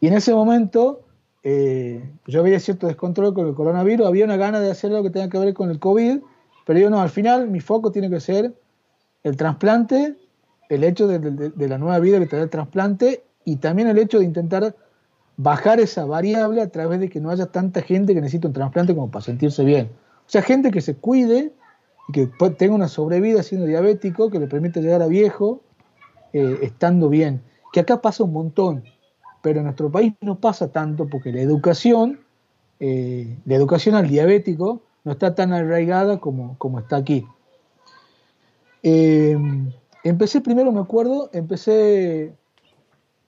[0.00, 1.00] Y en ese momento
[1.44, 5.10] eh, yo había cierto descontrol con el coronavirus, había una gana de hacer algo que
[5.10, 6.18] tenga que ver con el COVID,
[6.66, 8.52] pero yo no, al final mi foco tiene que ser
[9.22, 10.16] el trasplante,
[10.68, 14.18] el hecho de, la nueva vida que te da el trasplante y también el hecho
[14.18, 14.74] de intentar
[15.36, 18.94] bajar esa variable a través de que no haya tanta gente que necesita un trasplante
[18.94, 19.88] como para sentirse bien.
[20.28, 21.52] O sea, gente que se cuide
[22.08, 22.26] y que
[22.58, 25.62] tenga una sobrevida siendo diabético, que le permite llegar a viejo
[26.34, 27.40] eh, estando bien.
[27.72, 28.84] Que acá pasa un montón,
[29.42, 32.20] pero en nuestro país no pasa tanto porque la educación,
[32.78, 37.26] eh, la educación al diabético no está tan arraigada como, como está aquí.
[38.82, 39.36] Eh,
[40.04, 42.34] empecé primero, me acuerdo, empecé,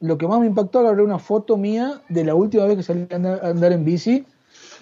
[0.00, 3.06] lo que más me impactó, agarré una foto mía de la última vez que salí
[3.10, 4.26] a andar, en bici,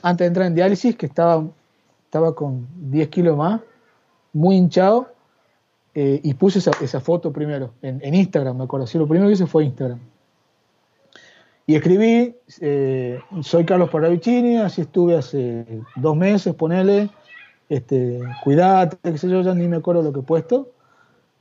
[0.03, 1.45] antes de entrar en diálisis, que estaba,
[2.09, 3.61] estaba con 10 kilos más,
[4.33, 5.09] muy hinchado,
[5.95, 9.29] eh, y puse esa, esa foto primero, en, en, Instagram, me acuerdo, sí, lo primero
[9.29, 10.01] que hice fue Instagram.
[11.67, 17.11] Y escribí, eh, soy Carlos Parravicini, así estuve hace dos meses, ponele,
[17.69, 20.71] este, cuidate, qué sé yo, ya ni me acuerdo lo que he puesto.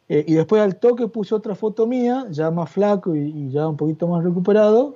[0.10, 3.78] Eh, y después al toque puse otra foto mía, ya más flaco y, ya un
[3.78, 4.96] poquito más recuperado,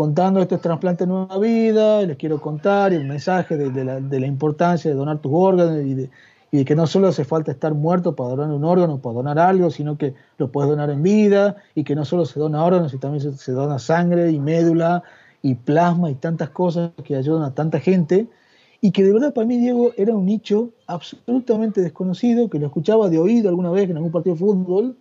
[0.00, 5.18] contando este trasplante nueva vida, les quiero contar el mensaje de, la, importancia de donar
[5.18, 6.10] tus órganos y de,
[6.50, 9.38] y de que no solo hace falta estar muerto para donar un órgano, para donar
[9.38, 12.92] algo, sino que lo puedes donar en vida y que no solo se dona órganos,
[12.92, 15.02] sino también se, dona sangre y médula
[15.42, 18.26] y plasma y tantas cosas que ayudan a tanta gente.
[18.80, 23.10] Y que de verdad para mí Diego era un nicho absolutamente desconocido, que lo escuchaba
[23.10, 24.96] de oído alguna vez en algún partido de fútbol,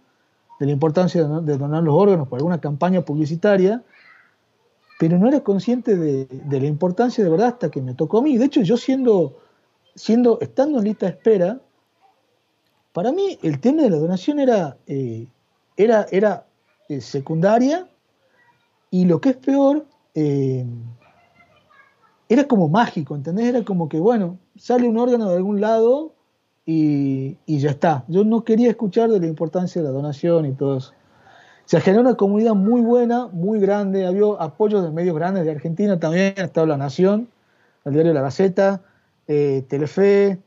[0.59, 3.81] de la importancia de, donar los órganos para alguna campaña publicitaria,
[4.99, 8.37] pero no era consciente de, la importancia de verdad hasta que me tocó a mí.
[8.37, 9.37] De hecho, yo siendo
[9.95, 11.61] siendo, estando en lista de espera,
[12.91, 15.25] para mí el tema de la donación era, eh,
[15.77, 16.47] era, era
[16.89, 17.87] eh, secundaria
[18.91, 19.85] y lo que es peor,
[20.15, 20.65] eh,
[22.27, 23.47] era como mágico, ¿entendés?
[23.47, 26.13] Era como que, bueno, sale un órgano de algún lado
[26.65, 28.03] y, ya está.
[28.09, 30.91] Yo no quería escuchar de la importancia de la donación y todo eso.
[31.69, 35.99] Se generó una comunidad muy buena, muy grande, había apoyos de medios grandes de Argentina
[35.99, 37.27] también, estaba La Nación,
[37.85, 38.81] el diario La Gaceta,
[39.27, 40.39] eh, Telefe,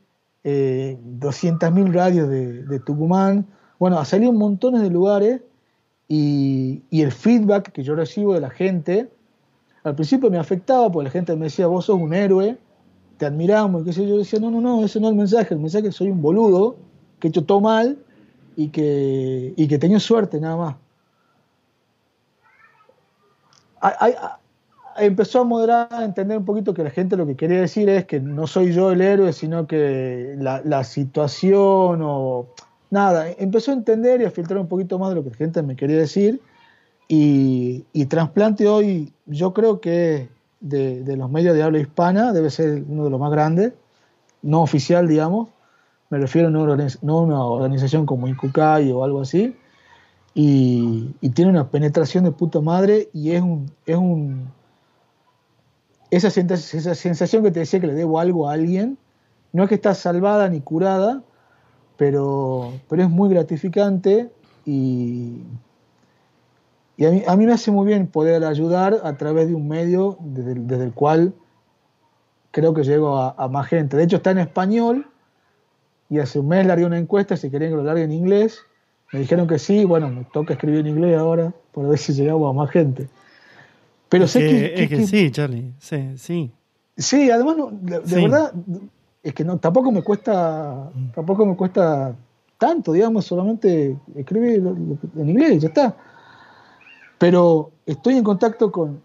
[0.43, 3.45] eh, 200.000 radios de, Tucumán.
[3.79, 5.39] Bueno, ha salido un montón de lugares
[6.09, 9.09] y, el feedback que yo recibo de la gente,
[9.85, 12.57] al principio me afectaba porque la gente me decía, vos sos un héroe,
[13.15, 14.17] te admiramos, y qué sé yo.
[14.17, 16.21] decía, no, no, no, ese no es el mensaje, el mensaje es que soy un
[16.21, 16.75] boludo,
[17.21, 17.97] que he hecho todo mal
[18.57, 20.82] y que, y que tenía suerte nada más.
[24.97, 28.05] Empezó a moderar, a entender un poquito que la gente lo que quería decir es
[28.05, 32.47] que no soy yo el héroe, sino que la, situación o
[32.91, 35.61] nada, empezó a entender y a filtrar un poquito más de lo que la gente
[35.63, 36.41] me quería decir.
[37.07, 40.29] Y, y trasplante hoy, yo creo que
[40.63, 43.73] de, los medios de habla hispana debe ser uno de los más grandes,
[44.41, 45.49] no oficial, digamos.
[46.09, 46.51] Me refiero a
[47.01, 49.55] una organización como Incucay o algo así.
[50.35, 54.49] Y, tiene una penetración de puta madre y es un, es un
[56.09, 58.97] esa, esa sensación que te decía que le debo algo a alguien,
[59.51, 61.23] no es que está salvada ni curada,
[61.97, 64.31] pero, pero es muy gratificante
[64.65, 65.41] y,
[66.97, 70.83] y a, mí, me hace muy bien poder ayudar a través de un medio desde,
[70.83, 71.33] el cual
[72.51, 73.97] creo que llego a, más gente.
[73.97, 75.07] De hecho está en español
[76.09, 78.59] y hace un mes largué una encuesta si querían que lo largue en inglés.
[79.13, 82.49] Me dijeron que sí, bueno, me toca escribir en inglés ahora para ver si llegamos
[82.49, 83.07] a más gente.
[84.09, 86.51] Pero sé que, es que, sí, Charlie, sí, sí.
[86.97, 88.53] Sí, además, de, verdad,
[89.21, 92.15] es que no, tampoco me cuesta, tampoco me cuesta
[92.57, 94.63] tanto, digamos, solamente escribir
[95.15, 95.95] en inglés, ya está.
[97.19, 99.01] Pero estoy en contacto con,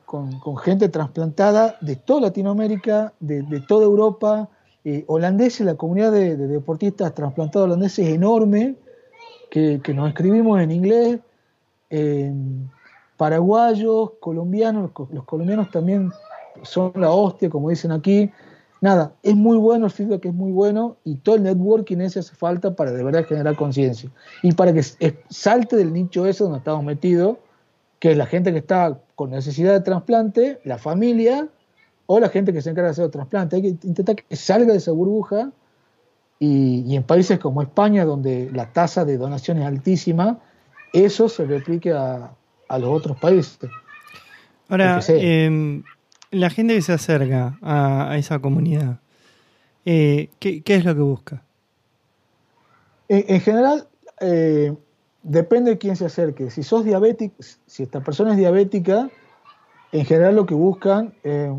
[0.62, 4.48] gente trasplantada de toda Latinoamérica, de, toda Europa,
[4.84, 8.76] eh, holandeses, la comunidad de, deportistas trasplantados holandeses es enorme,
[9.50, 11.20] que, nos escribimos en inglés.
[13.16, 16.12] Paraguayos, colombianos, los colombianos también
[16.62, 18.30] son la hostia, como dicen aquí.
[18.80, 22.36] Nada, es muy bueno el feedback, es muy bueno y todo el networking ese hace
[22.36, 24.08] falta para de verdad generar conciencia
[24.40, 24.84] y para que
[25.28, 27.38] salte del nicho ese donde estamos metidos,
[27.98, 31.48] que es la gente que está con necesidad de trasplante, la familia
[32.06, 33.56] o la gente que se encarga de hacer el trasplante.
[33.56, 35.50] Hay que intentar que salga de esa burbuja
[36.38, 40.38] y, y en países como España, donde la tasa de donación es altísima,
[40.92, 42.32] eso se replique a,
[42.68, 43.70] a los otros países.
[44.68, 45.82] Ahora, em,
[46.30, 49.00] la gente que se acerca a, esa comunidad,
[49.84, 51.42] eh, ¿qué, es lo que busca?
[53.08, 53.88] En, general,
[54.20, 54.74] eh,
[55.22, 56.50] depende de quién se acerque.
[56.50, 57.36] Si sos diabético,
[57.66, 59.08] si esta persona es diabética,
[59.92, 61.50] en general lo que buscan, eh,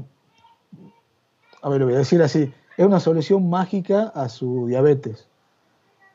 [1.63, 5.27] a ver, lo voy a decir así, es una solución mágica a su diabetes.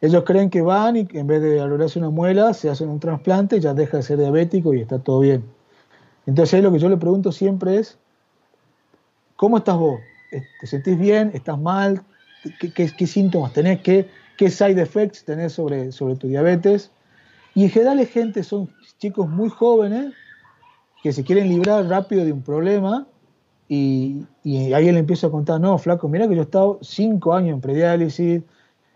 [0.01, 3.61] Ellos creen que van y en vez de valorarse una muela, se hacen un trasplante,
[3.61, 5.45] ya deja de ser diabético y está todo bien.
[6.25, 7.99] Entonces lo que yo le pregunto siempre es,
[9.37, 10.01] ¿cómo estás vos?
[10.31, 11.33] ¿Te sentís bien?
[11.35, 12.03] ¿Estás mal?
[12.59, 13.83] ¿Qué, síntomas tenés?
[13.83, 14.09] ¿Qué,
[14.39, 16.91] ¿Qué, side effects tenés sobre, sobre tu diabetes?
[17.55, 20.15] Y en general es gente, son chicos muy jóvenes
[21.03, 23.07] que se quieren librar rápido de un problema
[23.69, 27.35] y, y ahí él empieza a contar, no, flaco, mira que yo he estado cinco
[27.35, 28.43] años en prediálisis,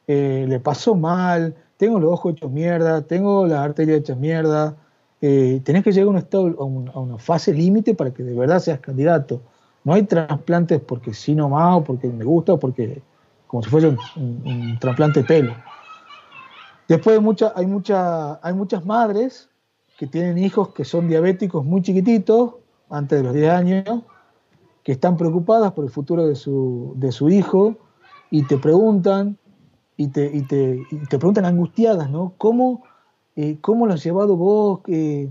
[0.06, 4.76] eh, le pasó mal, tengo los ojos hechos mierda, tengo las arterias hechas mierda,
[5.20, 6.64] eh, tenés que llegar a, un estado, a,
[7.00, 9.40] una fase límite para que de verdad seas candidato.
[9.84, 13.02] No hay trasplantes porque sí nomás, o porque me gusta, o porque
[13.46, 15.54] como si fuese un, trasplante de pelo.
[16.88, 19.48] Después hay, hay, mucha, hay muchas madres
[19.98, 22.54] que tienen hijos que son diabéticos muy chiquititos,
[22.90, 24.02] antes de los 10 años,
[24.88, 27.76] que están preocupadas por el futuro de su, de su hijo
[28.30, 29.36] y te preguntan,
[29.98, 32.32] y te, y te, te preguntan angustiadas, ¿no?
[32.38, 32.84] ¿Cómo,
[33.36, 34.80] eh, cómo lo has llevado vos?
[34.88, 35.28] y,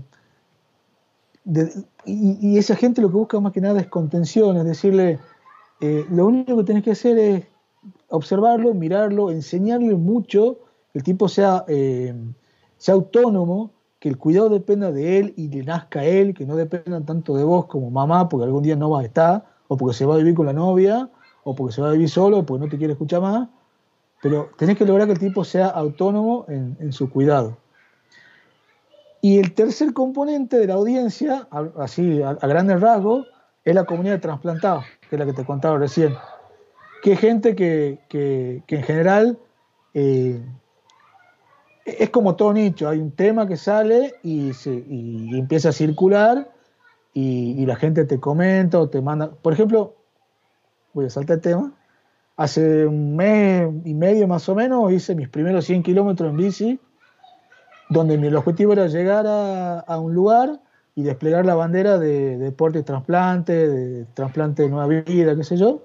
[2.56, 5.18] esa gente lo que busca más que nada es contención, es decirle,
[5.80, 7.44] eh, lo único que tenés que hacer es
[8.10, 10.60] observarlo, mirarlo, enseñarle mucho,
[10.94, 12.14] el tipo sea, eh,
[12.76, 16.56] sea autónomo, que el cuidado dependa de él y le nazca a él, que no
[16.56, 19.96] dependan tanto de vos como mamá, porque algún día no va a estar, o porque
[19.96, 21.10] se va a vivir con la novia,
[21.44, 23.48] o porque se va a vivir solo, porque no te quiere escuchar más,
[24.22, 27.56] pero tenés que lograr que el tipo sea autónomo en, su cuidado.
[29.20, 33.26] Y el tercer componente de la audiencia, así a, grandes rasgos,
[33.64, 36.14] es la comunidad de trasplantados, que es la que te contaba recién.
[37.02, 37.98] Que es gente que,
[38.68, 39.38] en general
[39.94, 40.40] eh,
[41.98, 46.50] es como todo nicho, hay un tema que sale y, se, empieza a circular
[47.14, 49.30] y, la gente te comenta o te manda.
[49.30, 49.96] Por ejemplo,
[50.92, 51.72] voy a saltar el tema.
[52.36, 56.80] Hace un mes y medio más o menos hice mis primeros 100 kilómetros en bici,
[57.88, 60.60] donde mi objetivo era llegar a, un lugar
[60.94, 65.56] y desplegar la bandera de, deporte y trasplante, de trasplante de nueva vida, qué sé
[65.56, 65.82] yo.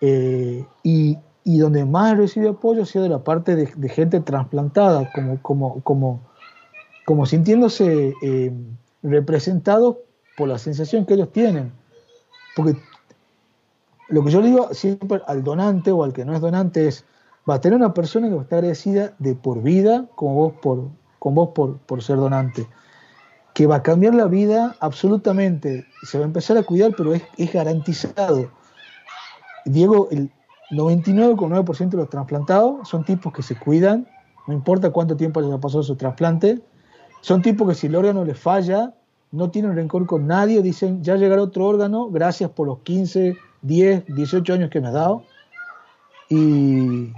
[0.00, 1.18] Eh, y,
[1.48, 5.40] y donde más he recibido apoyo ha sido de la parte de, gente trasplantada, como,
[5.40, 6.20] como, como,
[7.06, 8.52] como sintiéndose eh,
[9.02, 9.96] representados
[10.36, 11.72] por la sensación que ellos tienen.
[12.54, 12.76] Porque
[14.10, 17.06] lo que yo digo siempre al donante o al que no es donante es,
[17.48, 20.52] va a tener una persona que va a estar agradecida de por vida con vos
[20.60, 22.66] por, con vos por, por ser donante,
[23.54, 27.22] que va a cambiar la vida absolutamente, se va a empezar a cuidar, pero es,
[27.38, 28.50] es garantizado.
[29.64, 30.30] Diego, el,
[30.70, 34.06] 99,9% de los trasplantados son tipos que se cuidan,
[34.46, 36.60] no importa cuánto tiempo haya pasado su trasplante.
[37.20, 38.94] Son tipos que si el órgano les falla,
[39.30, 44.04] no tienen rencor con nadie, dicen, ya llegará otro órgano, gracias por los 15, 10,
[44.06, 45.22] 18 años que me has dado.
[46.30, 47.12] Y,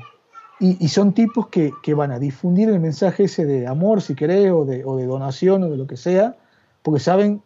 [0.89, 4.85] son tipos que, van a difundir el mensaje ese de amor, si querés, o de,
[4.85, 6.37] o de donación, o de lo que sea,
[6.83, 7.43] porque saben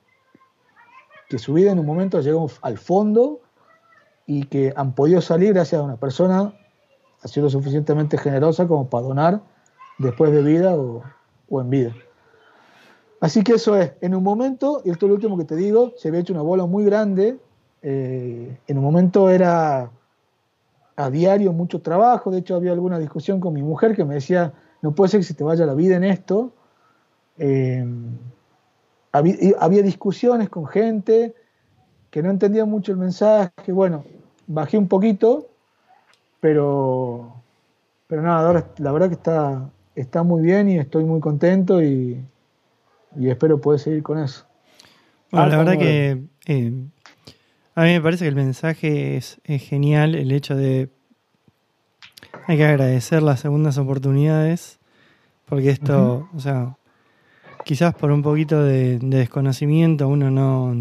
[1.29, 3.41] que su vida en un momento llegó al fondo
[4.27, 6.55] y que han podido salir gracias a una persona
[7.25, 9.41] ha sido suficientemente generosa como para donar
[9.99, 11.03] después de vida o,
[11.61, 11.95] en vida.
[13.21, 15.95] Así que eso es, en un momento, y esto es lo último que te digo,
[15.97, 17.39] se había hecho una bola muy grande,
[17.81, 19.91] eh, en un momento era
[20.97, 24.53] a diario mucho trabajo, de hecho había alguna discusión con mi mujer que me decía,
[24.83, 26.53] no puede ser que se te vaya la vida en esto.
[27.39, 27.85] Eh,
[29.13, 31.35] había, había, discusiones con gente
[32.11, 34.05] que no entendía mucho el mensaje, bueno,
[34.47, 35.49] bajé un poquito,
[36.41, 37.43] pero,
[38.07, 42.23] pero nada, ahora la verdad que está, está muy bien y estoy muy contento y,
[43.21, 44.45] espero poder seguir con eso.
[45.31, 46.73] Bueno, la verdad que eh,
[47.75, 50.91] a mí me parece que el mensaje es, genial, el hecho de
[52.47, 54.79] hay que agradecer las segundas oportunidades,
[55.47, 56.77] porque esto, o sea,
[57.65, 60.75] quizás por un poquito de, desconocimiento uno no,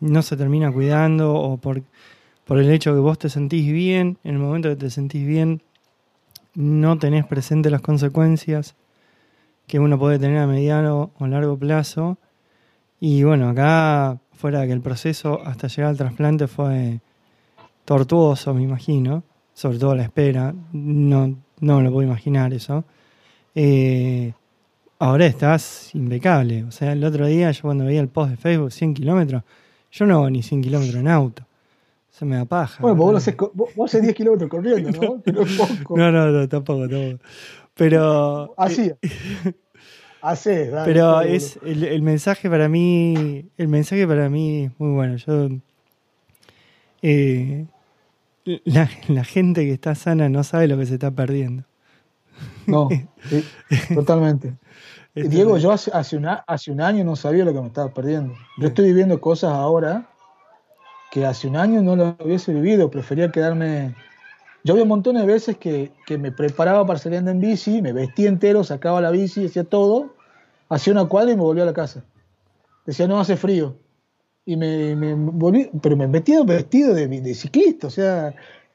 [0.00, 1.82] no se termina cuidando o por
[2.44, 5.62] por el hecho que vos te sentís bien, en el momento que te sentís bien,
[6.54, 8.74] no tenés presente las consecuencias
[9.66, 12.18] que uno puede tener a mediano o largo plazo.
[13.00, 17.00] Y bueno, acá, fuera de que el proceso hasta llegar al trasplante fue
[17.84, 22.84] tortuoso, me imagino, sobre todo la espera, no, no lo puedo imaginar eso.
[23.54, 24.32] Eh,
[24.98, 26.64] ahora estás impecable.
[26.64, 29.42] O sea, el otro día yo cuando veía el post de Facebook, 100 kilómetros,
[29.90, 31.46] yo no hago ni 100 kilómetros en auto.
[32.14, 32.80] Se me da paja.
[32.80, 33.34] Bueno, vos, haces,
[33.74, 35.20] vos, 10 kilómetros corriendo, ¿no?
[35.96, 37.20] No, no, no, tampoco, tampoco.
[37.74, 38.54] Pero.
[38.56, 38.92] Así.
[40.22, 43.50] Así, dale, Pero es el, el, mensaje para mí.
[43.58, 45.16] El mensaje para mí es muy bueno.
[45.16, 45.48] Yo.
[47.02, 47.66] Eh,
[48.64, 51.64] la, la, gente que está sana no sabe lo que se está perdiendo.
[52.66, 52.88] No,
[53.94, 54.54] totalmente.
[55.16, 58.34] Diego, yo hace, hace, hace un año no sabía lo que me estaba perdiendo.
[58.58, 60.13] Yo estoy viviendo cosas ahora
[61.14, 62.90] que hace un año no lo hubiese vivido.
[62.90, 63.94] Prefería quedarme.
[64.64, 68.28] Yo había montón de veces que, que me preparaba para salir en bici, me vestía
[68.28, 70.16] entero, sacaba la bici, hacía todo,
[70.68, 72.02] hacía una cuadra y me volvía a la casa.
[72.84, 73.76] Decía, no hace frío.
[74.44, 78.34] Y me, volví, pero me metía vestido de, de, ciclista, o sea,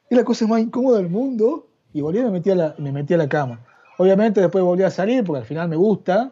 [0.10, 1.68] es la cosa más incómoda del mundo.
[1.92, 3.66] Y volví y me metía a la, me metí a la cama.
[3.98, 6.32] Obviamente después volví a salir porque al final me gusta,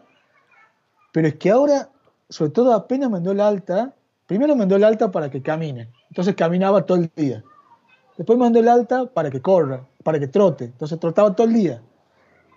[1.12, 1.90] pero es que ahora,
[2.30, 3.94] sobre todo apenas me dio el alta,
[4.26, 7.42] primero me dio el alta para que camine, entonces caminaba todo el día.
[8.16, 11.82] Después mandó el alta para que corra, para que trote, entonces trotaba todo el día.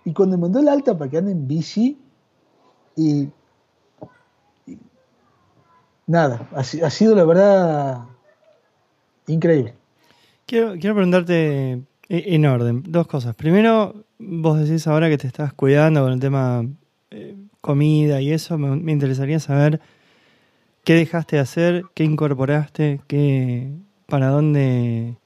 [0.04, 1.98] Y cuando mandó el alta para que ande en bici,
[2.96, 3.28] y,
[6.06, 8.04] nada, ha, sido la verdad
[9.26, 9.74] increíble.
[10.46, 13.34] Quiero, preguntarte en orden, dos cosas.
[13.34, 16.66] Primero, vos decís ahora que te estás cuidando con el tema
[17.10, 19.80] eh, comida y eso, me, interesaría saber
[20.84, 23.72] qué dejaste de hacer, qué incorporaste, qué,
[24.06, 25.16] para dónde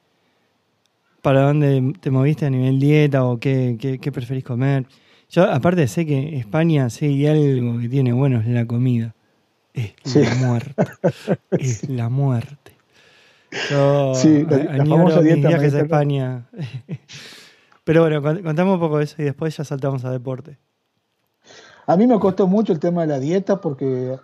[1.23, 4.87] para dónde te moviste a nivel dieta o qué, qué, preferís comer.
[5.29, 9.13] Yo aparte sé que España, sí hay algo que tiene bueno es la comida.
[9.75, 10.75] Es la muerte.
[11.51, 12.77] es la muerte.
[13.71, 16.47] Yo sí, la, añoro mis viajes a España.
[17.85, 20.59] Pero bueno, contamos un poco de eso y después ya saltamos a deporte.
[21.87, 24.17] A mí me costó mucho el tema de la dieta porque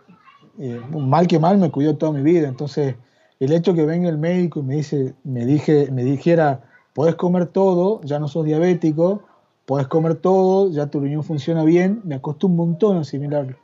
[0.58, 2.48] eh, mal que mal me cuidó toda mi vida.
[2.48, 2.96] Entonces,
[3.40, 6.62] el hecho que venga el médico y me dice, me dije, me dijera,
[6.94, 9.22] puedes comer todo, ya no sos diabético,
[9.66, 13.56] puedes comer todo, ya tu riñón funciona bien, me costó un montón asimilarlo.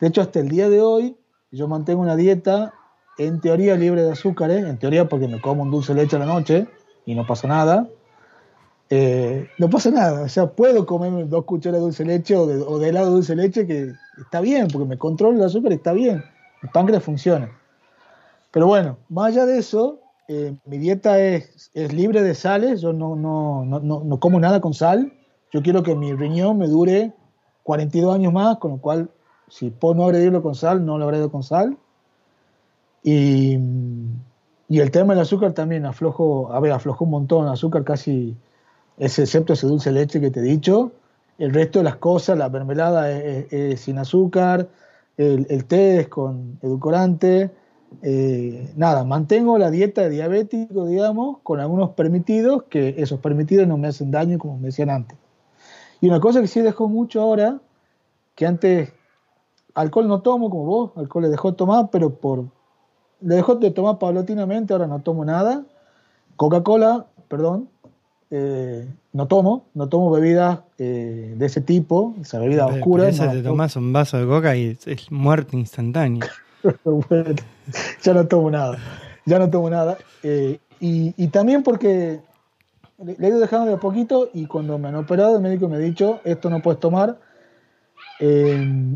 [0.00, 1.16] De hecho, hasta el día de hoy,
[1.50, 2.74] yo mantengo una dieta
[3.18, 6.26] en teoría libre de azúcares, en teoría porque me como un dulce leche a la
[6.26, 6.66] noche
[7.06, 7.88] y no pasa nada.
[8.94, 12.88] Eh, no pasa nada, o sea, puedo comer dos cucharas de dulce leche o de,
[12.90, 16.22] helado de dulce de leche que está bien, porque me controlo el azúcar, está bien,
[16.62, 17.50] el páncreas funciona.
[18.50, 22.92] Pero bueno, más allá de eso, eh, mi dieta es, es, libre de sales, yo
[22.92, 25.10] no, no, no, no, como nada con sal,
[25.50, 27.14] yo quiero que mi riñón me dure
[27.62, 29.08] 42 años más, con lo cual
[29.48, 31.78] si puedo no agredirlo con sal, no lo agredo con sal.
[33.02, 33.56] Y,
[34.68, 38.36] y el tema del azúcar también aflojo, a ver, aflojó un montón, azúcar casi,
[38.98, 40.92] es excepto ese dulce leche que te he dicho,
[41.38, 44.68] el resto de las cosas, la mermelada es, sin azúcar,
[45.16, 47.50] el, té es con edulcorante,
[48.02, 53.76] eh, nada, mantengo la dieta de diabético, digamos, con algunos permitidos, que esos permitidos no
[53.76, 55.18] me hacen daño, como me decían antes.
[56.00, 57.60] Y una cosa que sí dejó mucho ahora,
[58.34, 58.92] que antes
[59.74, 62.46] alcohol no tomo como vos, alcohol le dejó de tomar, pero por,
[63.20, 65.64] le dejó de tomar paulatinamente, ahora no tomo nada.
[66.36, 67.68] Coca-Cola, perdón,
[68.34, 73.10] eh, no tomo, no tomo bebidas eh, de ese tipo, esa bebida oscura.
[73.14, 76.26] Pero te tomas un vaso de coca y es muerte instantánea.
[78.02, 78.78] ya no tomo nada,
[79.26, 79.98] ya no tomo nada.
[80.22, 82.20] Eh, y, también porque
[83.04, 85.76] le, he ido dejando de a poquito y cuando me han operado el médico me
[85.76, 87.18] ha dicho, esto no puedes tomar.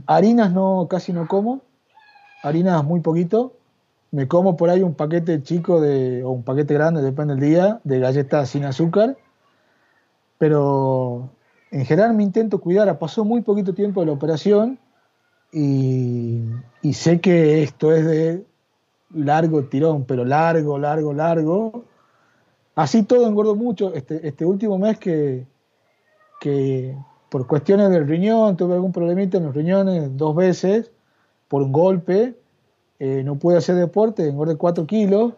[0.07, 1.61] harinas no, casi no como,
[2.43, 3.53] harinas muy poquito,
[4.13, 7.81] me como por ahí un paquete chico de, o un paquete grande, depende del día,
[7.85, 9.15] de galletas sin azúcar.
[10.39, 11.31] Pero
[11.71, 12.99] en general me intento cuidar.
[12.99, 14.79] Pasó muy poquito tiempo de la operación
[15.53, 16.43] y,
[16.93, 18.45] sé que esto es de
[19.15, 21.85] largo tirón, pero largo, largo, largo.
[22.75, 23.95] Así todo engordo mucho.
[23.95, 25.47] Este, este último mes que,
[27.31, 30.91] por cuestiones del riñón, tuve algún problemita en los riñones dos veces
[31.49, 32.35] por un golpe
[32.99, 35.35] eh, no pude hacer deporte, engordé 4 kilos,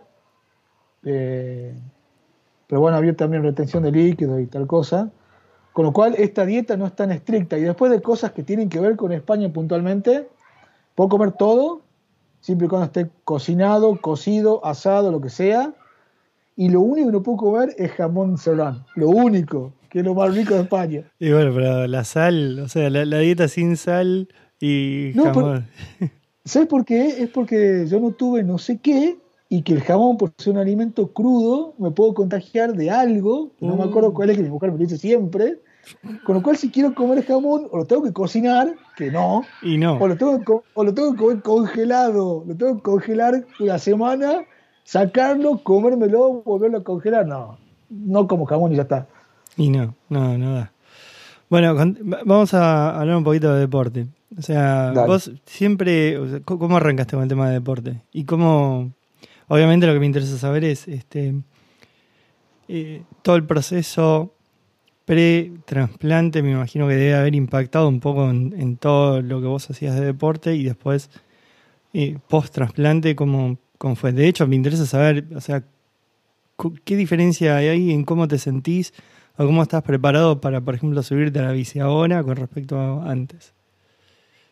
[1.05, 1.75] eh,
[2.69, 5.11] pero bueno, había también retención de líquidos y tal cosa,
[5.73, 8.69] con lo cual esta dieta no es tan estricta y después de cosas que tienen
[8.69, 10.29] que ver con España puntualmente,
[10.95, 11.81] puedo comer todo,
[12.41, 15.75] siempre y cuando esté cocinado, cocido, asado, lo que sea,
[16.57, 20.15] y lo único que no puedo comer es jamón serrano, lo único, que es lo
[20.15, 21.11] más rico de España.
[21.19, 24.29] Y bueno, pero la sal, o sea, la, dieta sin sal
[24.61, 25.67] y jamón.
[26.45, 27.23] ¿Sabes por qué?
[27.23, 29.17] Es porque yo no tuve no sé qué
[29.49, 33.77] y que el jamón, por ser un alimento crudo, me puedo contagiar de algo, no
[33.77, 35.61] me acuerdo cuál es, que mi mujer me dice siempre.
[36.25, 39.79] Con lo cual, si quiero comer jamón, o lo tengo que cocinar, que no, y
[39.79, 39.97] no.
[39.97, 43.79] O, lo tengo que, o lo tengo que comer congelado, lo tengo que congelar una
[43.79, 44.45] semana,
[44.85, 47.27] sacarlo, comérmelo, volverlo a congelar.
[47.27, 47.57] No,
[47.89, 49.07] no como jamón y ya está.
[49.57, 50.73] Y no, no, no da.
[51.49, 51.75] Bueno,
[52.27, 54.09] vamos a hablar un poquito de deporte.
[54.37, 58.03] O sea, vos siempre, ¿cómo arrancaste con el tema de deporte?
[58.13, 58.93] Y cómo,
[59.49, 61.35] obviamente lo que me interesa saber es este
[62.69, 64.35] eh, todo el proceso
[65.05, 69.95] pre-trasplante me imagino que debe haber impactado un poco en, todo lo que vos hacías
[69.95, 71.09] de deporte y después
[71.95, 74.13] eh, post-trasplante, ¿cómo, ¿cómo, fue?
[74.13, 75.65] De hecho, me interesa saber, o sea,
[76.85, 78.93] ¿qué diferencia hay ahí en cómo te sentís
[79.39, 83.11] o cómo estás preparado para, por ejemplo, subirte a la bici ahora con respecto a
[83.11, 83.55] antes?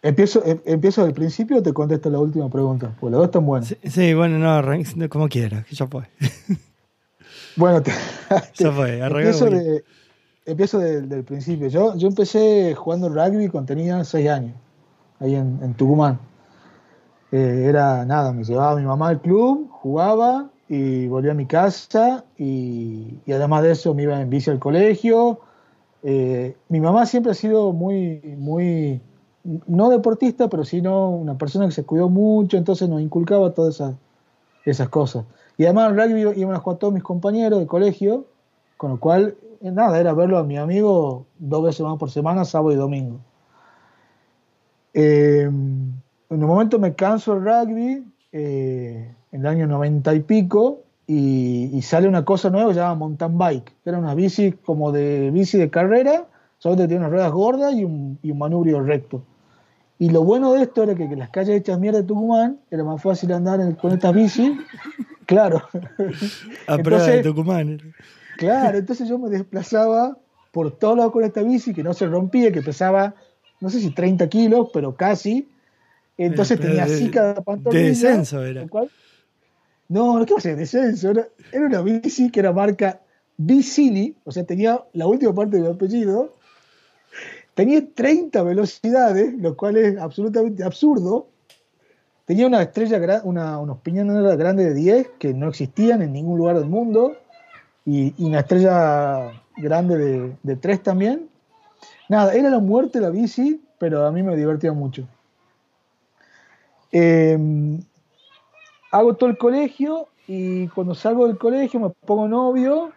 [0.07, 3.45] Empiezo, em, empiezo del principio o te contesto la última pregunta, pues los dos están
[3.45, 3.77] buenos.
[3.83, 6.05] Sí, bueno, no, como quieras, ya fue.
[7.57, 7.83] bueno,
[8.55, 9.85] ya fue, empiezo, de,
[10.45, 11.67] empiezo del principio.
[11.67, 14.55] Yo, yo empecé jugando rugby cuando tenía 6 años,
[15.19, 16.21] ahí en, Tucumán.
[17.33, 22.25] Eh, era nada, me llevaba mi mamá al club, jugaba y volvía a mi casa
[22.39, 25.41] y, además de eso me iba en bici al colegio.
[26.05, 29.01] Eh, mi mamá siempre ha sido muy, muy,
[29.67, 33.95] no deportista, pero sino una persona que se cuidó mucho, entonces nos inculcaba todas esas,
[34.65, 35.25] esas cosas.
[35.57, 38.27] Y además al rugby iban a jugar todos mis compañeros de colegio,
[38.77, 42.45] con lo cual eh, nada, era verlo a mi amigo dos veces más por semana,
[42.45, 43.19] sábado y domingo.
[44.93, 50.81] Eh, en un momento me canso el rugby, eh, en el año noventa y pico,
[51.07, 55.71] y, sale una cosa nueva llamada mountain bike, era una bici como de bici de
[55.71, 56.27] carrera,
[56.59, 59.23] solamente tiene unas ruedas gordas y un manubrio recto.
[59.99, 62.85] Y lo bueno de esto era que, que las calles hechas mierda de Tucumán era
[62.85, 64.59] más fácil andar con estas bici.
[65.27, 65.61] Claro.
[66.69, 67.81] A prueba de Tucumán.
[68.39, 70.17] Claro, entonces yo me desplazaba
[70.53, 73.15] por todos lados con esta bici que no se rompía, que pesaba,
[73.61, 75.49] no sé si 30 kilos, pero casi.
[76.17, 77.83] Entonces tenía así cada pantorrilla.
[77.83, 78.65] De descenso era.
[79.89, 81.11] No, no, ¿qué va a ser descenso?
[81.11, 83.01] Era, una bici que era marca
[83.37, 86.36] Bicini, o sea, tenía la última parte del apellido.
[87.57, 91.29] Tenía 30 velocidades, lo cual es absolutamente absurdo.
[92.27, 96.59] Tenía una estrella, una, unos piñones grandes de 10 que no existían en ningún lugar
[96.59, 97.17] del mundo
[97.87, 101.31] y, una estrella grande de, de, tres también.
[102.11, 105.09] Nada, era la muerte la bici, pero a mí me divertía mucho.
[106.93, 107.81] Em,
[108.91, 112.93] hago todo el colegio y cuando salgo del colegio me pongo novio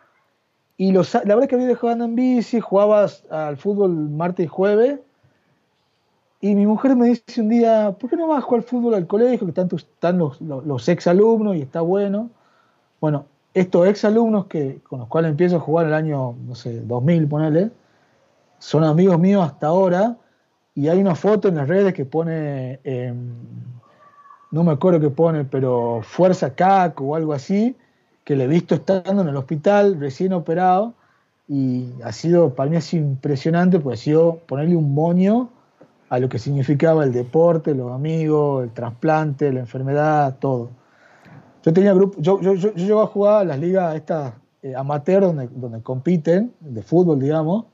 [0.80, 4.48] y los, la verdad es que había dejado en bici, jugaba al fútbol martes y
[4.48, 5.00] jueves
[6.40, 8.94] y mi mujer me dice un día, ¿por qué no vas a jugar al fútbol
[8.94, 9.46] al colegio?
[9.46, 12.30] Que están, los, los ex alumnos y está bueno.
[13.02, 16.80] Bueno, estos ex alumnos que, con los cuales empiezo a jugar el año, no sé,
[16.80, 17.72] 2000, ponele,
[18.58, 20.16] son amigos míos hasta ahora,
[20.76, 23.34] y hay una foto en las redes que pone, em,
[24.52, 27.76] no me acuerdo qué pone, pero Fuerza CAC o algo así,
[28.30, 30.94] que le he visto estando en el hospital, recién operado,
[31.48, 35.50] y ha sido, para mí ha sido impresionante, pues ha sido ponerle un moño
[36.10, 40.70] a lo que significaba el deporte, los amigos, el trasplante, la enfermedad, todo.
[41.64, 45.24] Yo tenía grupo, yo, yo, yo, yo a jugar a las ligas estas eh, amateur
[45.24, 47.66] donde, donde compiten, de fútbol, digamos,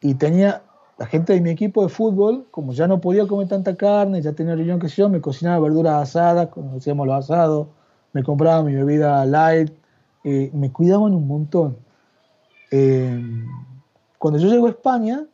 [0.00, 0.62] y tenía
[0.98, 4.32] la gente de mi equipo de fútbol, como ya no podía comer tanta carne, ya
[4.32, 7.68] tenía riñón que yo, me cocinaba verduras asadas, como decíamos los asados,
[8.12, 9.72] me compraba mi bebida light,
[10.24, 11.76] eh, me cuidaban un montón.
[12.70, 13.20] Eh,
[14.18, 15.26] cuando yo llego a España,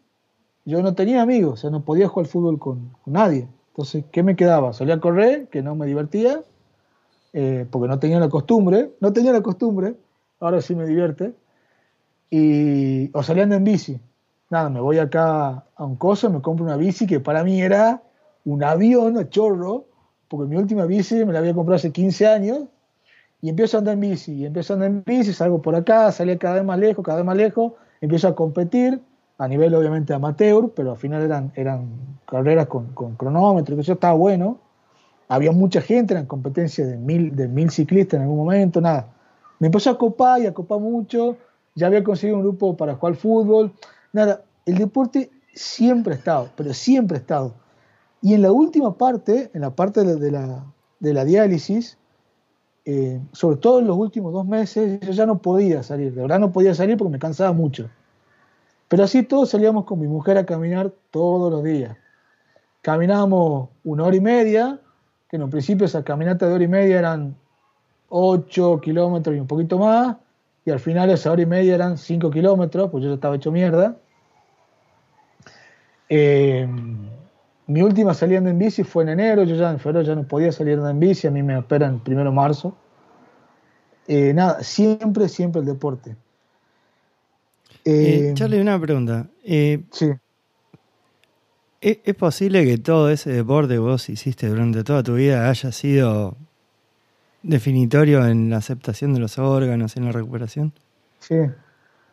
[0.64, 3.48] yo no tenía amigos, o sea, no podía jugar fútbol con, nadie.
[3.68, 4.72] Entonces, ¿qué me quedaba?
[4.72, 6.42] Solía correr, que no me divertía,
[7.32, 9.94] eh, porque no tenía la costumbre, no tenía la costumbre,
[10.40, 11.34] ahora sí me divierte,
[12.30, 14.00] y, o saliendo en bici.
[14.50, 18.02] Nada, me voy acá a un coso, me compro una bici que para mí era
[18.44, 19.87] un avión a chorro,
[20.28, 22.60] porque mi última bici me la había comprado hace 15 años,
[23.40, 26.10] y empiezo a andar en bici, y empiezo a andar en bici, salgo por acá,
[26.12, 29.00] salía cada vez más lejos, cada vez más lejos, empiezo a competir,
[29.38, 31.88] a nivel obviamente amateur, pero al final eran, eran
[32.26, 34.58] carreras con, con cronómetro, que eso estaba bueno,
[35.28, 39.08] había mucha gente, en competencia de mil, de mil ciclistas en algún momento, nada.
[39.60, 41.36] Me empezó a copar y a copar mucho,
[41.74, 43.72] ya había conseguido un grupo para jugar fútbol,
[44.12, 47.54] nada, el deporte siempre ha estado, pero siempre ha estado.
[48.20, 50.64] Y en la última parte, en la parte de la,
[50.98, 51.98] de la, diálisis,
[52.84, 56.40] eh, sobre todo en los últimos dos meses, yo ya no podía salir, de verdad
[56.40, 57.88] no podía salir porque me cansaba mucho.
[58.88, 61.96] Pero así todos salíamos con mi mujer a caminar todos los días.
[62.82, 64.80] Caminábamos una hora y media,
[65.28, 67.36] que en un principio esa caminata de hora y media eran
[68.08, 70.16] 8 kilómetros y un poquito más,
[70.64, 73.52] y al final esa hora y media eran 5 kilómetros, pues yo ya estaba hecho
[73.52, 73.96] mierda.
[76.08, 76.66] Eh,
[77.68, 80.50] mi última salida en bici fue en enero, yo ya en febrero ya no podía
[80.50, 82.76] salir en bici, a mí me esperan el primero marzo.
[84.06, 86.16] Eh, nada, siempre, siempre el deporte.
[87.84, 89.26] Eh, Charlie, una pregunta.
[89.44, 90.12] sí.
[91.80, 96.36] ¿Es, posible que todo ese deporte que vos hiciste durante toda tu vida haya sido
[97.44, 100.72] definitorio en la aceptación de los órganos, en la recuperación?
[101.20, 101.36] Sí.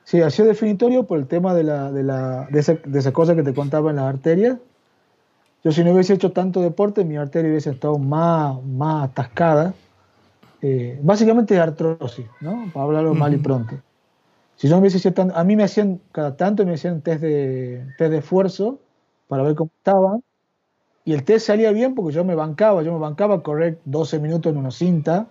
[0.04, 3.12] Sí, ha sido definitorio por el tema de, la, de, la, de, esa, de esa
[3.12, 4.58] cosa que te contaba en las arterias.
[5.66, 9.74] Yo si no hubiese hecho tanto deporte, mi arteria hubiese estado más, más atascada.
[10.62, 12.70] Eh, básicamente es artrosis, ¿no?
[12.72, 13.76] Para hablarlo mal y pronto.
[14.58, 17.20] Si yo no hubiese hecho tanto, a mí me hacían, cada tanto me hacían test
[17.20, 18.78] de, test de esfuerzo
[19.28, 20.24] para ver cómo estaban.
[21.04, 24.52] Y el test salía bien porque yo me bancaba, yo me bancaba correr 12 minutos
[24.52, 25.26] en una cinta,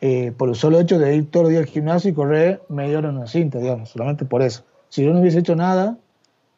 [0.00, 2.98] eh, por el solo hecho de ir todos los días al gimnasio y correr media
[2.98, 4.62] hora en una cinta, digamos, solamente por eso.
[4.90, 5.98] Si yo no hubiese hecho nada,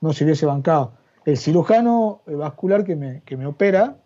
[0.03, 0.98] no se hubiese bancado.
[1.29, 3.99] El cirujano vascular que me, que me opera,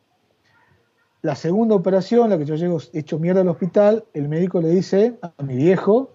[1.21, 5.21] la segunda operación, la que yo llego hecho mierda al hospital, el médico le dice
[5.23, 6.11] a mi viejo,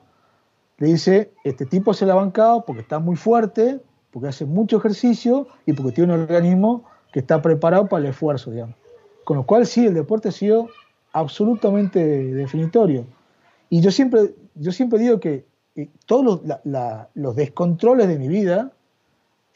[0.80, 3.80] le dice, este tipo se la ha bancado porque está muy fuerte,
[4.12, 6.84] porque hace mucho ejercicio y porque tiene un organismo
[7.14, 8.76] que está preparado para el esfuerzo, digamos.
[9.24, 10.68] Con lo cual sí, el deporte ha sido
[11.14, 12.04] absolutamente
[12.34, 13.06] definitorio.
[13.70, 15.46] Y yo siempre, yo siempre digo que
[15.78, 16.60] eh, todos los,
[17.14, 18.74] los, descontroles de mi vida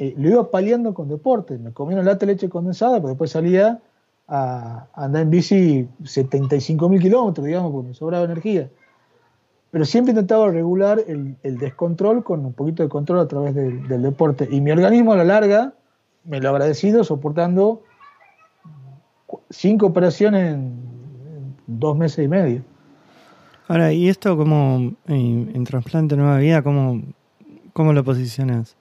[0.01, 1.59] eh, lo iba paliando con deporte.
[1.59, 3.79] Me comía una lata de leche condensada, pero después salía
[4.27, 8.67] a, andar en bici 75 mil kilómetros, digamos, porque me sobraba energía.
[9.69, 14.47] Pero siempre intentaba regular el, descontrol con un poquito de control a través del, deporte.
[14.49, 15.75] Y mi organismo a la larga
[16.23, 17.83] me lo ha agradecido soportando
[19.51, 20.81] cinco operaciones en
[21.67, 22.63] dos meses y medio.
[23.67, 27.03] Ahora, ¿y esto como en, trasplante nueva vida, cómo,
[27.73, 28.80] cómo lo posicionas?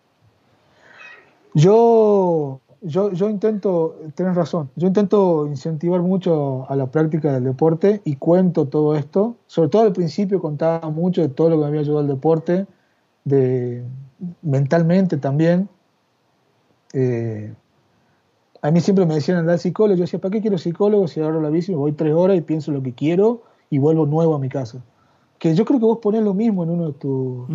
[1.55, 8.01] Yo, yo, yo intento, tienes razón, yo intento incentivar mucho a la práctica del deporte
[8.05, 9.37] y cuento todo esto.
[9.47, 12.67] Sobre todo al principio contaba mucho de todo lo que me había ayudado al deporte,
[13.25, 13.85] de
[14.43, 15.69] mentalmente también.
[16.93, 17.55] Eh,
[18.63, 19.97] a mí siempre me decían andar psicólogo.
[19.97, 22.43] Yo decía, ¿para qué quiero psicólogo si agarro la bici, me voy tres horas y
[22.43, 24.83] pienso lo que quiero y vuelvo nuevo a mi casa?
[25.39, 27.49] Que yo creo que vos ponés lo mismo en uno de, tus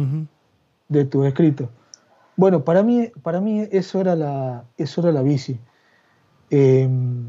[0.90, 1.70] de tus escritos.
[2.38, 5.60] Bueno, para mí, para mí eso, era la, eso era la bici.
[6.50, 7.28] Em,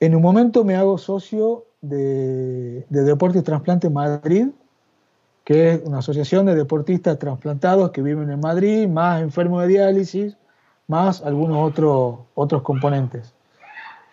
[0.00, 4.48] en un momento me hago socio de, de Deporte y Trasplante Madrid,
[5.44, 10.36] que es una asociación de deportistas trasplantados que viven en Madrid, más enfermos de diálisis,
[10.86, 13.34] más algunos otros otros componentes.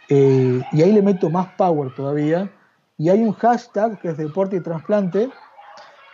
[0.09, 2.49] Eh, y ahí le meto más power todavía.
[2.97, 5.29] Y hay un hashtag que es deporte y trasplante,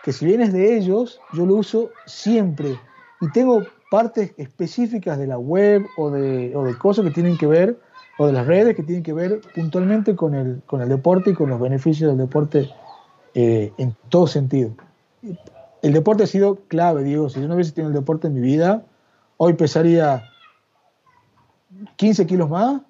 [0.04, 2.80] que si bien es de ellos, yo lo uso siempre.
[3.22, 7.47] Y tengo partes específicas de la web o de, o de cosas que tienen que
[7.47, 7.80] ver,
[8.17, 11.34] o de las redes que tienen que ver puntualmente con el, con el deporte y
[11.34, 12.69] con los beneficios del deporte
[13.34, 14.72] eh, en todo sentido.
[15.82, 18.41] El deporte ha sido clave, digo, si yo no hubiese tenido el deporte en mi
[18.41, 18.84] vida,
[19.38, 20.30] hoy pesaría
[21.95, 22.82] 15 kilos más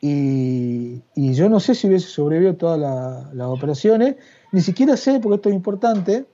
[0.00, 2.78] y, yo no sé si hubiese sobrevivido todas
[3.34, 4.16] las operaciones,
[4.52, 6.26] ni siquiera sé, porque esto es importante,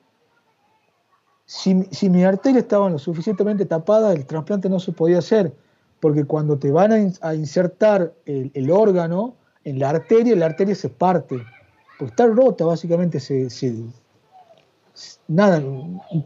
[1.46, 5.52] si, si mi arteria estaba lo suficientemente tapada, el trasplante no se podía hacer,
[6.00, 11.40] porque cuando te van a, insertar el, órgano en la arteria, la arteria se parte,
[11.98, 13.48] porque está rota básicamente, se,
[15.28, 15.62] nada,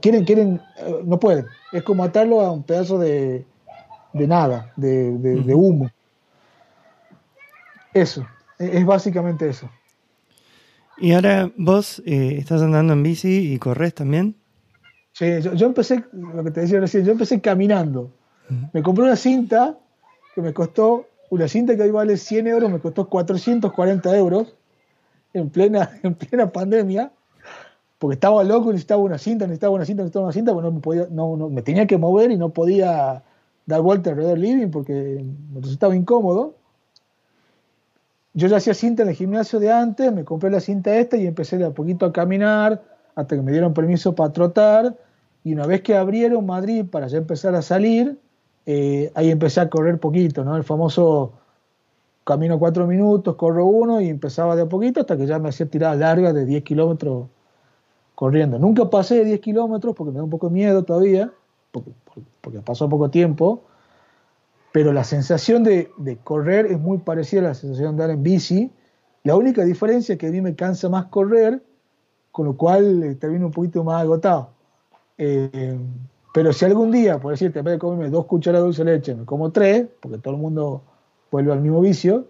[0.00, 3.44] quieren, quieren, eh, no pueden, es como atarlo a un pedazo de,
[4.14, 5.90] de nada, de, humo.
[7.92, 8.26] Eso,
[8.58, 9.68] e, es básicamente eso.
[10.96, 14.39] ¿Y ahora vos eh, estás andando en bici y corres también?
[15.20, 18.10] Sí, yo, empecé, lo que te decía recién, yo empecé caminando.
[18.72, 19.76] Me compré una cinta
[20.34, 24.56] que me costó, una cinta que hoy vale 100 euros, me costó 440 euros
[25.34, 27.12] en plena, en plena pandemia,
[27.98, 30.80] porque estaba loco, necesitaba una cinta, necesitaba una cinta, necesitaba una cinta, porque no me,
[30.80, 33.22] podía, no, no, me tenía que mover y no podía
[33.66, 36.54] dar vuelta alrededor del living porque me resultaba incómodo.
[38.32, 41.26] Yo ya hacía cinta en el gimnasio de antes, me compré la cinta esta y
[41.26, 42.82] empecé de a poquito a caminar
[43.14, 44.96] hasta que me dieron permiso para trotar.
[45.44, 48.18] Y una vez que abrieron Madrid para ya empezar a salir,
[48.66, 50.56] eh, ahí empecé a correr poquito, ¿no?
[50.56, 51.32] El famoso
[52.24, 55.66] camino cuatro minutos, corro uno y empezaba de a poquito hasta que ya me hacía
[55.66, 57.28] tiradas largas de 10 kilómetros
[58.14, 58.58] corriendo.
[58.58, 61.32] Nunca pasé de 10 kilómetros porque me da un poco miedo todavía,
[61.72, 61.90] porque,
[62.40, 63.64] porque pasó poco tiempo,
[64.72, 65.90] pero la sensación de,
[66.22, 68.70] correr es muy parecida a la sensación de andar en bici.
[69.24, 71.62] La única diferencia es que a mí me cansa más correr,
[72.30, 74.50] con lo cual eh, termino un poquito más agotado.
[75.22, 75.78] Eh,
[76.32, 78.92] pero si algún día, por decirte, en vez de comerme dos cucharadas de dulce de
[78.92, 80.82] leche, me como tres, porque todo el mundo
[81.30, 82.26] vuelve al mismo vicio,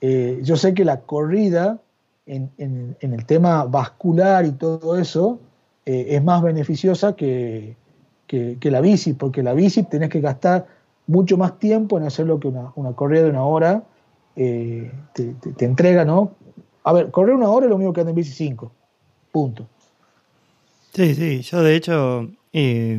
[0.00, 1.78] eh, yo sé que la corrida
[2.26, 2.50] en,
[3.00, 5.38] el tema vascular y todo eso
[5.84, 7.74] es más beneficiosa que,
[8.26, 10.66] que, la bici, porque la bici tenés que gastar
[11.06, 13.82] mucho más tiempo en hacerlo que una, una corrida de una hora
[14.40, 16.32] eh, te, entrega, ¿no?
[16.84, 18.70] A ver, correr una hora es lo mismo que andar en bici 5.
[19.32, 19.66] Punto.
[20.98, 22.98] Sí, sí, yo de hecho Eh,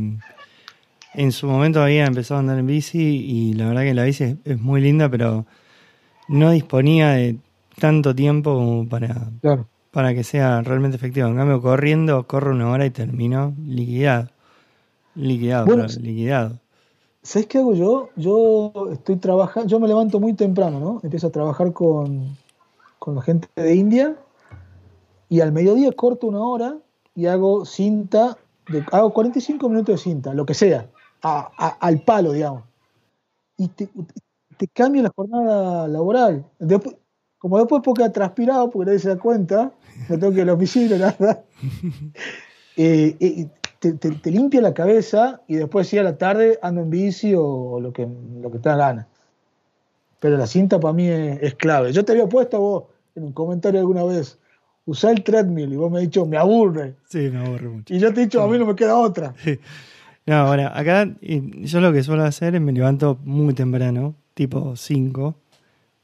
[1.16, 4.38] en su momento había empezado a andar en bici y la verdad que la bici
[4.45, 5.45] es, muy linda, pero
[6.30, 7.39] no disponía de
[7.78, 9.30] tanto tiempo como para,
[9.91, 11.28] para que sea realmente efectivo.
[11.28, 14.30] En cambio, corriendo, corro una hora y termino liquidado.
[15.16, 16.58] Liquidado, liquidado.
[17.22, 18.12] ¿Sabes qué hago yo?
[18.16, 21.02] Yo estoy trabajando, yo me levanto muy temprano, ¿no?
[21.04, 22.38] Empiezo a trabajar con,
[22.97, 24.16] con la gente de India
[25.28, 26.78] y al mediodía corto una hora
[27.20, 28.38] y hago cinta,
[28.70, 30.88] de, hago 45 minutos de cinta, lo que sea
[31.22, 32.64] al palo, digamos.
[33.58, 33.90] Y te,
[34.74, 36.46] cambia la jornada laboral.
[36.60, 36.96] Después,
[37.38, 39.74] como después porque ha transpirado, porque nadie se da cuenta,
[40.08, 41.44] no tengo que ir a la oficina, nada.
[42.82, 43.50] Eh, eh,
[43.80, 47.92] te, limpia la cabeza y después sí a la tarde ando en bici o, lo,
[47.92, 48.08] que,
[48.40, 49.08] lo que te da gana.
[50.22, 51.92] Pero la cinta para mí es, clave.
[51.92, 52.84] Yo te había puesto a vos
[53.16, 54.40] en un comentario alguna vez,
[54.86, 56.96] usá el treadmill y vos me has dicho, me aburre.
[57.08, 57.94] Sí, me aburre mucho.
[57.94, 59.34] Y yo te he dicho, a mí no me queda otra.
[60.26, 65.36] No, ahora, acá yo lo que suelo hacer es me levanto muy temprano, tipo 5.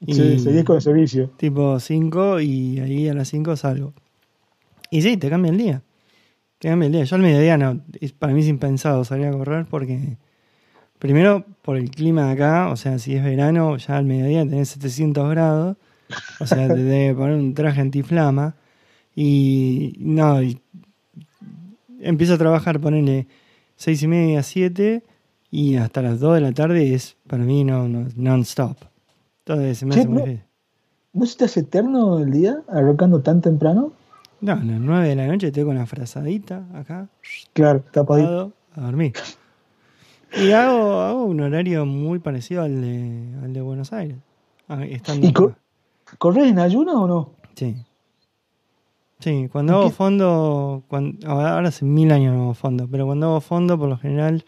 [0.07, 1.29] Sí, seguís con el servicio.
[1.37, 3.93] Tipo 5 y ahí a las 5 salgo.
[4.89, 5.83] Y sí, te cambia el día.
[6.57, 7.03] Te cambia el día.
[7.03, 7.81] Yo al mediodía no,
[8.17, 10.17] para mí es impensado salir a correr porque,
[10.97, 14.69] primero, por el clima de acá, o sea, si es verano, ya al mediodía tenés
[14.69, 15.77] 700 grados,
[16.39, 18.55] o sea, te debe poner un traje antiflama.
[19.15, 20.39] Y no,
[21.99, 23.27] empiezo a trabajar, ponerle
[23.75, 25.03] seis y media, siete,
[25.49, 28.77] y hasta las 2 de la tarde es para mí no, no non-stop.
[29.45, 30.41] Entonces se me hace muy
[31.13, 33.93] ¿No se te hace eterno el día arrancando tan temprano?
[34.41, 37.07] No, a las 9 de la noche estoy con la frazadita acá.
[37.53, 38.51] Claro, tapadito.
[38.73, 39.13] A dormir.
[40.37, 44.17] Y hago, hago un horario muy parecido al de, al de Buenos Aires.
[44.67, 45.31] Ah, ¿Y
[46.17, 47.31] corres en ayuno o no?
[47.55, 47.77] Sí.
[49.19, 53.41] Sí, cuando hago fondo, cuando, ahora hace mil años no hago fondo, pero cuando hago
[53.41, 54.43] fondo, por lo general,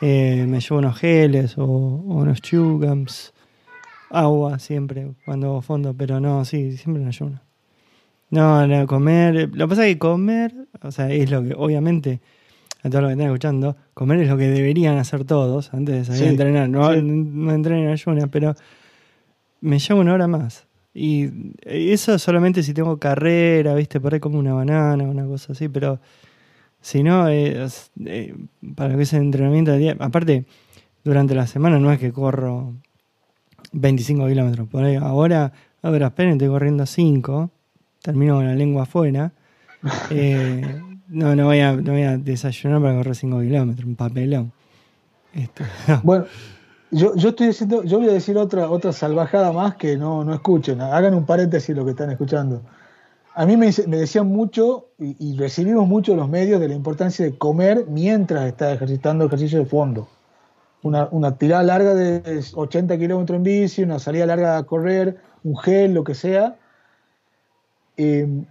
[0.00, 3.32] eh, me llevo unos geles o, unos chugams,
[4.10, 7.40] agua siempre cuando hago fondo, pero no, sí, siempre en ayuno.
[8.30, 12.20] No, no, comer, lo que pasa es que comer, o sea, es lo que, obviamente,
[12.82, 16.04] a todos los que están escuchando, comer es lo que deberían hacer todos antes de
[16.04, 16.68] salir a entrenar.
[16.68, 18.54] No, no entrenen ayunas, pero
[19.60, 20.66] me llevo una hora más.
[20.94, 21.28] Y
[21.62, 24.00] eso solamente si tengo carrera, ¿viste?
[24.00, 25.98] Por ahí como una banana, una cosa así, pero
[26.80, 27.66] si no, eh,
[28.76, 30.44] para lo que es el entrenamiento de día, aparte,
[31.02, 32.74] durante la semana no es que corro
[33.72, 37.50] 25 kilómetros, por ahí ahora, a ver, esperen, estoy corriendo 5,
[38.00, 39.32] termino con la lengua afuera.
[40.10, 44.52] Eh, no, no voy, a, no voy a desayunar para correr 5 kilómetros, un papelón.
[45.34, 45.64] Este,
[46.02, 46.24] bueno,
[46.94, 50.32] yo, yo estoy diciendo, yo voy a decir otra, otra salvajada más que no, no
[50.32, 50.80] escuchen.
[50.80, 52.62] Hagan un paréntesis lo que están escuchando.
[53.34, 57.36] A mí me, me decían mucho y, recibimos mucho los medios de la importancia de
[57.36, 60.06] comer mientras estás ejercitando ejercicio de fondo.
[60.82, 65.56] Una, una tirada larga de 80 kilómetros en bici, una salida larga a correr, un
[65.56, 66.56] gel, lo que sea.
[67.96, 68.44] Em,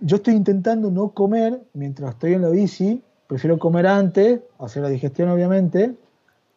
[0.00, 4.88] yo estoy intentando no comer mientras estoy en la bici, prefiero comer antes, hacer la
[4.88, 5.94] digestión obviamente,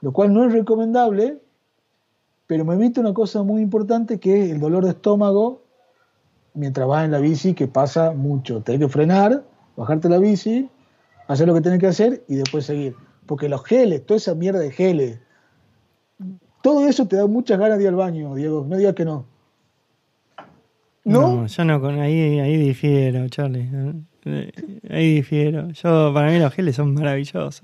[0.02, 1.39] lo cual no es recomendable,
[2.47, 5.62] pero me evita una cosa muy importante que es el dolor de estómago
[6.54, 8.62] mientras vas en la bici, que pasa mucho.
[8.62, 9.43] Tenés que frenar,
[9.78, 10.70] bajarte la bici,
[11.28, 12.95] hacer lo que tenés que hacer y después seguir.
[13.26, 15.20] Porque los geles, toda esa mierda de geles,
[16.62, 18.66] todo eso te da muchas ganas de ir al baño, Diego.
[18.68, 19.26] No digas que no.
[21.04, 21.47] ¿No?
[21.47, 23.70] yo no, con ahí, ahí difiero, Charlie.
[24.26, 24.52] Eh,
[24.89, 25.70] ahí difiero.
[25.70, 27.64] Yo, para mí los geles son maravillosos.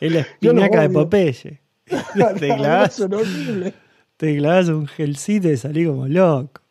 [0.06, 1.60] Es la espinaca de Popeye.
[2.38, 3.06] te, clavas,
[4.16, 6.62] te clavas un gelcito y salí como loco.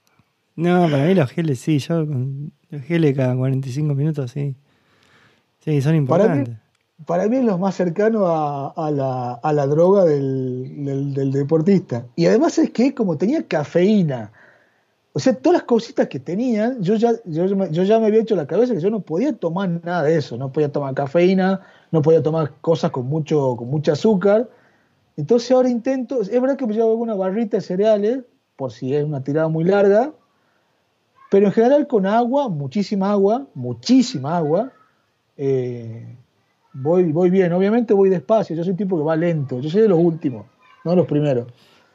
[0.55, 4.55] No, para mí los geles sí, yo con los geles cada 45 minutos sí.
[5.63, 6.55] Sí, son importantes.
[7.05, 12.05] Para mí, es lo más cercano a, la, droga del, deportista.
[12.15, 14.33] Y además es que como tenía cafeína,
[15.13, 18.35] o sea, todas las cositas que tenían, yo ya, yo, yo ya me había hecho
[18.35, 21.61] la cabeza que yo no podía tomar nada de eso, no podía tomar cafeína,
[21.91, 24.49] no podía tomar cosas con mucho, con mucho azúcar.
[25.17, 28.19] Entonces ahora intento, es verdad que me llevo alguna barrita de cereales,
[28.55, 30.11] por si es una tirada muy larga,
[31.29, 34.71] pero en general con agua, muchísima agua, muchísima agua,
[35.37, 36.15] eh,
[36.73, 37.53] voy, voy bien.
[37.53, 40.45] Obviamente voy despacio, yo soy un tipo que va lento, yo soy de los últimos,
[40.83, 41.47] no de los primeros.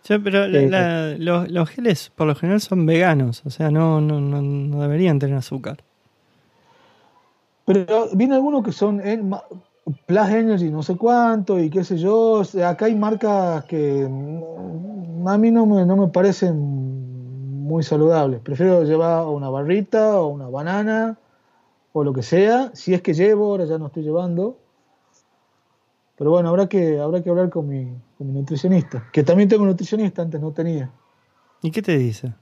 [0.03, 4.21] Sí, pero eh, los, los, geles por lo general son veganos, o sea, no, no,
[4.21, 5.79] no, deberían tener azúcar.
[7.65, 9.01] Pero viene algunos que son
[10.07, 12.43] Plus Energy no sé cuánto y qué sé yo.
[12.67, 18.41] acá hay marcas que mm, a mí no me, no me parecen muy saludables.
[18.41, 21.19] Prefiero llevar una barrita o una banana
[21.93, 22.71] o lo que sea.
[22.75, 24.59] Si es que llevo, ahora ya no estoy llevando.
[26.17, 29.65] Pero bueno, habrá que, habrá que hablar con mi, con mi nutricionista, que también tengo
[29.65, 30.91] nutricionista, antes no tenía.
[31.61, 32.33] ¿Y qué te dice?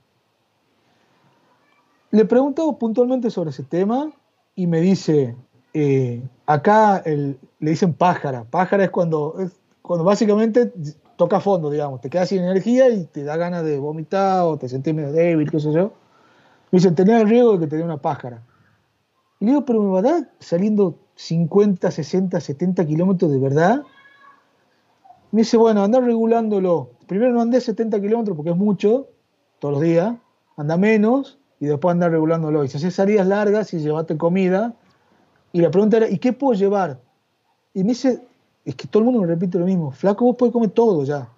[2.10, 4.12] Le pregunto puntualmente sobre ese tema
[4.54, 5.34] y me dice,
[5.72, 6.22] eh,
[6.52, 8.44] acá el, le dicen pájara.
[8.44, 10.72] Pájara es cuando, es cuando básicamente
[11.16, 14.68] toca fondo, digamos, te quedas sin energía y te da ganas de vomitar o te
[14.68, 15.92] sentís medio débil, qué sé yo.
[16.70, 18.42] Me dicen, tenés el riesgo de que te dé una pájara.
[19.40, 23.82] Y le digo, pero me va a dar saliendo 50, 60, 70 kilómetros de verdad.
[25.30, 26.90] Me dice, bueno, anda regulándolo.
[27.06, 29.08] Primero no andé 70 kilómetros porque es mucho,
[29.58, 30.14] todos los días.
[30.56, 32.64] Anda menos y después anda regulándolo.
[32.64, 34.74] Y si haces salidas largas y llevate comida.
[35.52, 36.98] Y la pregunta era, ¿y qué puedo llevar?
[37.74, 38.22] Y me dice,
[38.64, 39.90] es que todo el mundo me repite lo mismo.
[39.92, 41.28] Flaco, vos podés comer todo ya.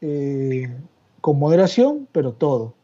[0.00, 0.68] Eh,
[1.20, 2.74] con moderación, pero todo.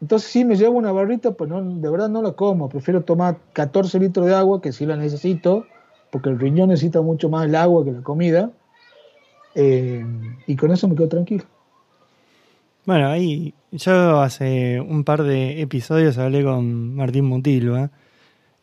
[0.00, 2.68] Entonces sí me llevo una barrita, pero no, de verdad no la como.
[2.68, 5.66] Prefiero tomar 14 litros de agua, que sí la necesito,
[6.10, 8.50] porque el riñón necesita mucho más el agua que la comida.
[9.54, 10.04] Eh,
[10.46, 11.44] y con eso me quedo tranquilo.
[12.86, 17.90] Bueno, ahí yo hace un par de episodios hablé con Martín Mutilva,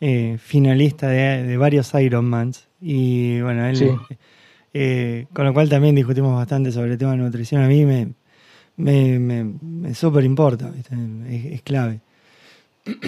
[0.01, 2.67] eh, finalista de, de, varios Ironmans.
[2.81, 3.89] Y bueno, él, Sí.
[4.73, 7.61] eh, con lo cual también discutimos bastante sobre el tema de nutrición.
[7.63, 8.13] A mí me,
[8.77, 10.71] me, me, me súper importa.
[10.77, 10.85] Es,
[11.53, 11.99] es clave.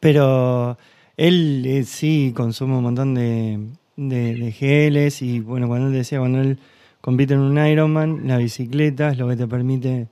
[0.00, 0.76] Pero
[1.16, 3.58] él eh, sí consume un montón de,
[3.96, 6.58] de, de geles y bueno, cuando él decía, cuando él
[7.00, 10.08] compite en un Ironman, la bicicleta es lo que te permite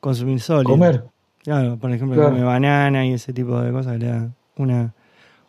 [0.00, 0.70] consumir sólido.
[0.72, 1.04] Comer.
[1.42, 2.30] Claro, por ejemplo, Claro.
[2.30, 4.92] come banana y ese tipo de cosas que le da una,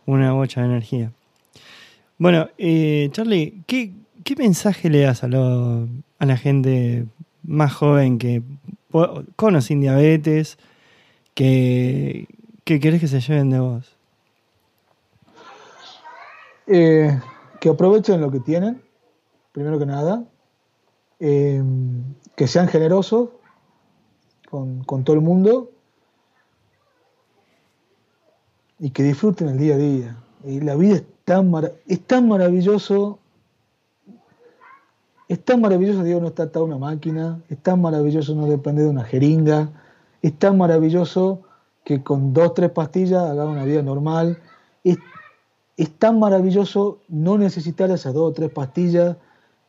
[0.07, 1.11] una bocha de energía.
[2.17, 3.93] Bueno, eh, Charlie, ¿qué,
[4.23, 5.87] ¿qué mensaje le das a, lo-
[6.17, 7.05] a la gente
[7.43, 8.41] más joven que
[9.35, 10.57] con o sin diabetes
[11.35, 12.27] que,
[12.63, 13.95] que querés que se lleven de vos?
[16.65, 17.19] Eh,
[17.61, 18.81] que aprovechen lo que tienen,
[19.51, 20.23] primero que nada.
[21.19, 21.61] Eh,
[22.35, 23.29] que sean generosos
[24.49, 25.71] con, con todo el mundo.
[28.79, 30.17] Y que disfruten el día a día.
[30.45, 33.19] Y la vida es tan, mara- es tan maravilloso.
[35.27, 37.41] Es tan maravilloso, digo, no estar atado a una máquina.
[37.49, 39.69] Es tan maravilloso no depender de una jeringa.
[40.21, 41.41] Es tan maravilloso
[41.83, 44.39] que con dos, tres pastillas hagan una vida normal.
[44.83, 44.97] Es
[45.79, 49.15] es tan maravilloso no necesitar esas dos o tres pastillas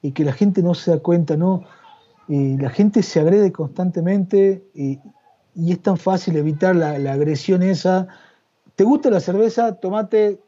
[0.01, 1.65] y que la gente no se da cuenta, ¿no?
[2.29, 4.99] La gente se agrede constantemente y,
[5.55, 8.09] y es tan fácil evitar la, la agresión esa.
[8.79, 9.75] ¿Te gusta la cerveza?
[9.75, 10.39] Tomate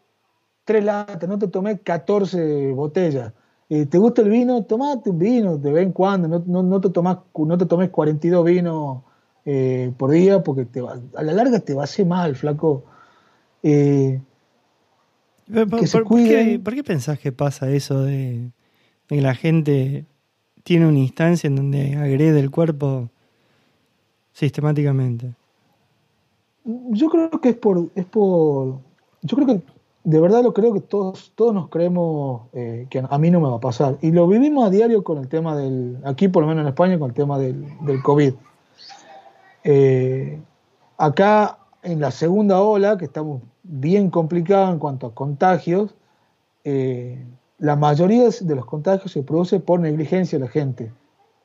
[0.62, 3.32] tres latas, no te tomé 14 botellas.
[3.68, 4.62] Eh, ¿Te gusta el vino?
[4.62, 7.90] Tomate un vino de vez en cuando, no, no, no te, tomás, no te tomes
[7.90, 9.02] 42 vinos
[9.44, 12.84] eh, por día porque te va- a la larga te va a hacer mal, flaco.
[13.64, 14.20] Eh,
[15.52, 18.52] ¿Por, por- Que se por- por qué, por qué pensás que pasa eso de, de
[19.08, 20.04] que la gente
[20.62, 23.10] tiene una instancia en donde agrede el cuerpo
[24.32, 25.34] sistemáticamente?
[26.64, 28.78] Yo creo que es por, es por,
[29.22, 29.62] yo creo que
[30.04, 33.48] de verdad lo creo que todos, todos nos creemos eh, que a mí no me
[33.48, 33.98] va a pasar.
[34.00, 36.98] Y lo vivimos a diario con el tema del, aquí por lo menos en España,
[36.98, 38.34] con el tema del, del COVID.
[39.64, 40.40] Eh,
[40.96, 45.94] acá en la segunda ola, que estamos bien complicados en cuanto a contagios,
[46.64, 47.24] eh,
[47.58, 50.92] la mayoría de los contagios se produce por negligencia de la gente.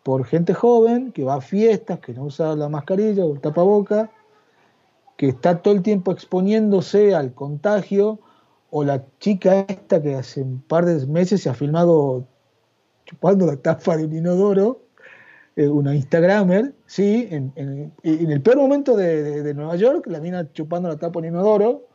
[0.03, 4.11] Por gente joven que va a fiestas, que no usa la mascarilla o el tapaboca,
[5.17, 8.19] que está todo el tiempo exponiéndose al contagio,
[8.69, 12.27] o la chica esta que hace un par de meses se ha filmado
[13.05, 14.81] chupando la tapa de un inodoro,
[15.55, 20.51] eh, una Instagramer, sí, en, en- el peor momento de, de- Nueva York, la mina
[20.51, 21.87] chupando la tapa de un inodoro.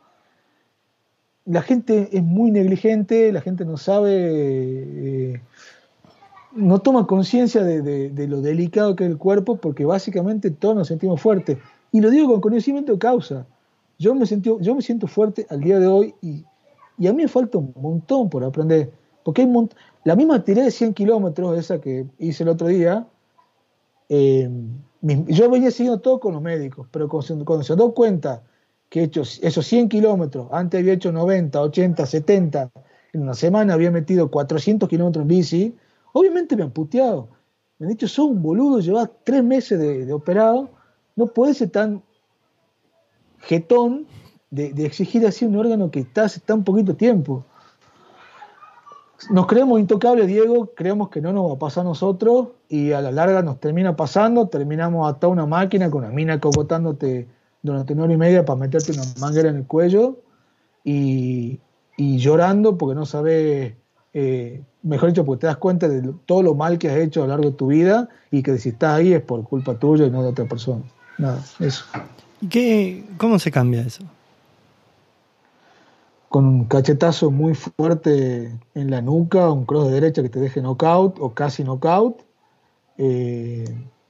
[1.45, 4.13] La gente es muy negligente, la gente no sabe,
[5.33, 5.41] eh,
[6.55, 10.87] no toma conciencia de- de lo delicado que es el cuerpo, porque básicamente todos nos
[10.87, 11.57] sentimos fuertes.
[11.91, 13.45] Y lo digo con conocimiento de causa.
[13.99, 16.43] Yo me, sentí, yo me siento fuerte al día de hoy y,
[16.97, 18.91] y a mí me falta un montón por aprender.
[19.23, 19.73] Porque hay mont-
[20.03, 23.07] la misma tiré de 100 kilómetros, esa que hice el otro día,
[24.09, 24.49] eh,
[25.01, 28.43] yo venía siguiendo todo con los médicos, pero cuando se dio cuenta
[28.89, 32.69] que he hecho esos 100 kilómetros, antes había hecho 90, 80, 70,
[33.13, 35.75] en una semana había metido 400 kilómetros en bici,
[36.13, 37.29] obviamente me han puteado.
[37.79, 40.69] Me han dicho, sos un boludo, llevas tres meses de, de operado,
[41.15, 42.03] no puedes ser tan
[43.39, 44.07] jetón
[44.49, 47.45] de, exigir así un órgano que está hace tan poquito tiempo.
[49.29, 53.01] Nos creemos intocables, Diego, creemos que no nos va a pasar a nosotros y a
[53.01, 57.27] la larga nos termina pasando, terminamos hasta una máquina con una mina cogotándote
[57.61, 60.17] durante una hora y media para meterte una manguera en el cuello
[60.83, 61.59] y,
[61.97, 63.75] y llorando porque no sabes
[64.13, 67.23] eh, mejor dicho, porque te das cuenta de todo lo mal que has hecho a
[67.23, 70.09] lo largo de tu vida y que si estás ahí es por culpa tuya y
[70.09, 70.83] no de otra persona.
[71.21, 71.85] Nada, eso.
[72.49, 74.03] ¿Qué, ¿Cómo se cambia eso?
[76.29, 80.63] Con un cachetazo muy fuerte en la nuca, un cross de derecha que te deje
[80.63, 82.23] knockout o casi knockout,
[82.97, 83.65] eh,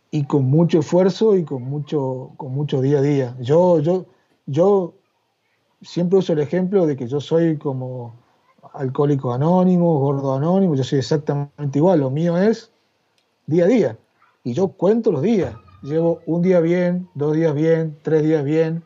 [0.10, 3.36] y con mucho esfuerzo y con mucho, con mucho día a día.
[3.42, 4.06] Yo, yo,
[4.46, 4.94] yo
[5.82, 8.16] siempre uso el ejemplo de que yo soy como
[8.74, 12.72] alcohólico anónimo, gordo anónimo, yo soy exactamente igual, lo mío es
[13.48, 13.98] día a día.
[14.46, 15.54] Y yo cuento los días.
[15.82, 18.84] Llevo un día bien, dos días bien, tres días bien.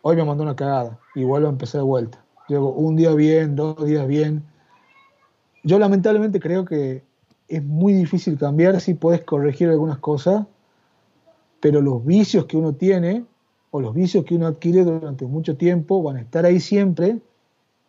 [0.00, 2.24] Hoy me mandó una cagada y vuelvo a empezar de vuelta.
[2.48, 4.42] Llevo un día bien, dos días bien.
[5.62, 7.02] Yo lamentablemente creo que
[7.48, 10.46] es muy difícil cambiar si puedes corregir algunas cosas,
[11.60, 13.26] pero los vicios que uno tiene
[13.70, 17.20] o los vicios que uno adquiere durante mucho tiempo van a estar ahí siempre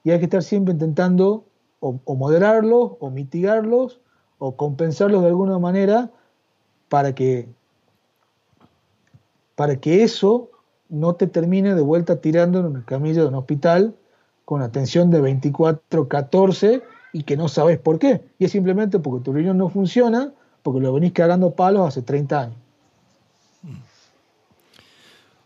[0.04, 1.46] y hay que estar siempre intentando
[1.80, 4.02] o, moderarlos o mitigarlos
[4.38, 6.12] o compensarlos de alguna manera
[6.90, 7.48] para que,
[9.56, 10.50] para que eso
[10.90, 13.96] no te termine de vuelta tirando en una camilla de un hospital
[14.44, 16.84] con atención de 24-14
[17.14, 18.22] y que no sabes por qué.
[18.38, 22.42] Y es simplemente porque tu riñón no funciona, porque lo venís cagando palos hace 30
[22.42, 22.58] años.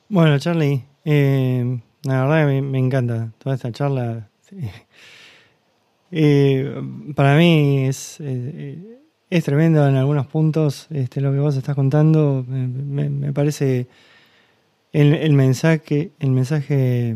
[0.09, 4.27] Bueno, Charlie, eh, la verdad me, encanta toda esta charla.
[6.11, 6.73] Eh,
[7.15, 8.98] para mí es, eh,
[9.29, 12.43] es tremendo en algunos puntos este, lo que vos estás contando.
[12.47, 13.87] Me, parece
[14.91, 17.15] el, mensaje, el mensaje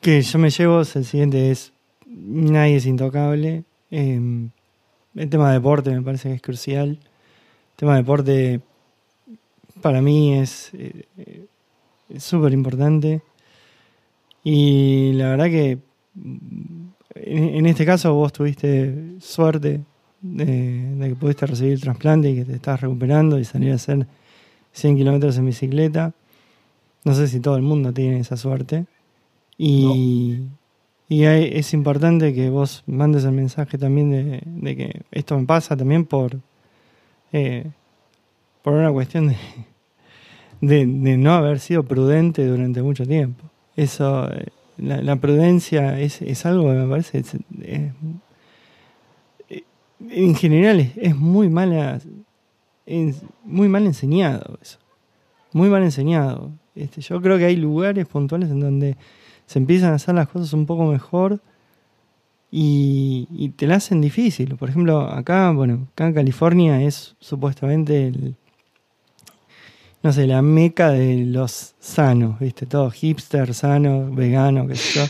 [0.00, 1.72] que yo me llevo es el siguiente: es
[2.06, 3.64] nadie es intocable.
[3.90, 4.50] el
[5.30, 6.88] tema de deporte me parece que es crucial.
[6.90, 8.60] El tema de deporte
[9.80, 11.46] para mí es eh,
[12.18, 13.22] súper importante.
[14.42, 15.78] Y la verdad que
[17.24, 19.80] en, este caso vos tuviste suerte
[20.20, 24.06] de, que pudiste recibir el trasplante y que te estás recuperando y salir a hacer
[24.72, 26.12] 100 kilómetros en bicicleta.
[27.04, 28.86] No sé si todo el mundo tiene esa suerte.
[29.56, 30.42] Y,
[31.08, 36.04] y es importante que vos mandes el mensaje también de, que esto me pasa también
[36.04, 36.38] por,
[37.32, 37.64] eh,
[38.62, 39.34] por una cuestión
[40.60, 43.44] de, no haber sido prudente durante mucho tiempo.
[43.74, 44.28] Eso,
[44.78, 47.22] eh, la, prudencia es, algo que me parece,
[50.10, 52.00] en general es, muy mala,
[53.44, 54.78] muy mal enseñado eso,
[55.52, 56.52] muy mal enseñado.
[56.74, 58.96] Este, yo creo que hay lugares puntuales en donde
[59.46, 61.40] se empiezan a hacer las cosas un poco mejor
[62.50, 64.56] y, y te la hacen difícil.
[64.56, 68.36] Por ejemplo, acá, bueno, acá en California es supuestamente el,
[70.08, 72.64] no sé, la meca de los sanos, ¿viste?
[72.64, 75.06] Todo hipster, sano, vegano, qué sé yo.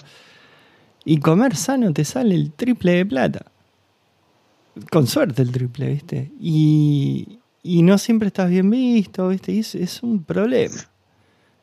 [1.05, 3.47] Y comer sano te sale el triple de plata.
[4.91, 6.33] Con suerte el triple, ¿viste?
[6.41, 9.53] Y, y no siempre estás bien visto, ¿viste?
[9.53, 10.91] Y es, un problema.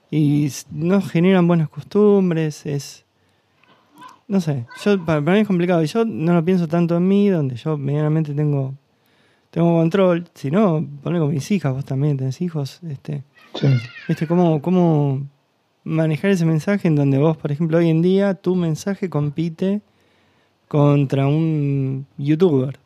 [0.09, 3.03] Y no generan buenas costumbres, es...
[4.29, 5.83] No sé, yo, para mí es complicado.
[5.83, 8.75] Y yo no lo pienso tanto en mí, donde yo medianamente tengo
[9.55, 10.25] tengo control.
[10.33, 12.81] Si no, ponle con mis hijas, vos también tenés hijos.
[12.89, 13.23] Este,
[13.53, 13.67] sí.
[14.05, 15.25] ¿Viste cómo, cómo
[15.85, 19.79] manejar ese mensaje en donde vos, por ejemplo, hoy en día tu mensaje compite
[20.67, 22.77] contra un youtuber?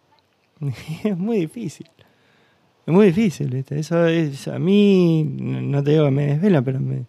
[1.04, 1.90] es muy difícil.
[2.86, 3.80] Es muy difícil, ¿viste?
[3.80, 7.06] Eso es, a mí, no te digo que me desvela, pero me,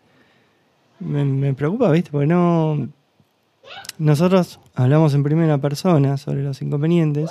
[1.01, 2.11] me, me preocupa, ¿viste?
[2.11, 2.89] Porque no.
[3.99, 7.31] Nosotros hablamos en primera persona sobre los inconvenientes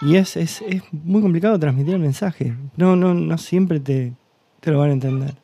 [0.00, 2.54] y es, es, es muy complicado transmitir el mensaje.
[2.76, 4.12] No, no, no siempre te,
[4.60, 5.34] te lo van a entender.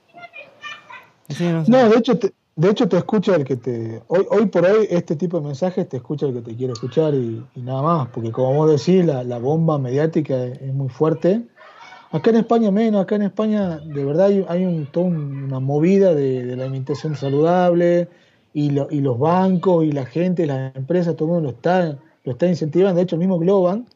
[1.67, 4.03] no, de hecho te, de hecho te escucha el que te...
[4.07, 7.15] Hoy, hoy por hoy este tipo de mensajes te escucha el que te quiere escuchar
[7.15, 11.43] y, nada más, porque como vos decís, la, la bomba mediática es, muy fuerte.
[12.13, 16.15] Acá en España menos, acá en España de verdad hay, hay un, toda una movida
[16.15, 18.09] de, de la alimentación saludable
[18.53, 21.99] y, lo, y, los bancos y la gente, las empresas, todo el mundo lo está,
[22.23, 22.99] lo está incentivando.
[22.99, 23.87] De hecho, el mismo Globan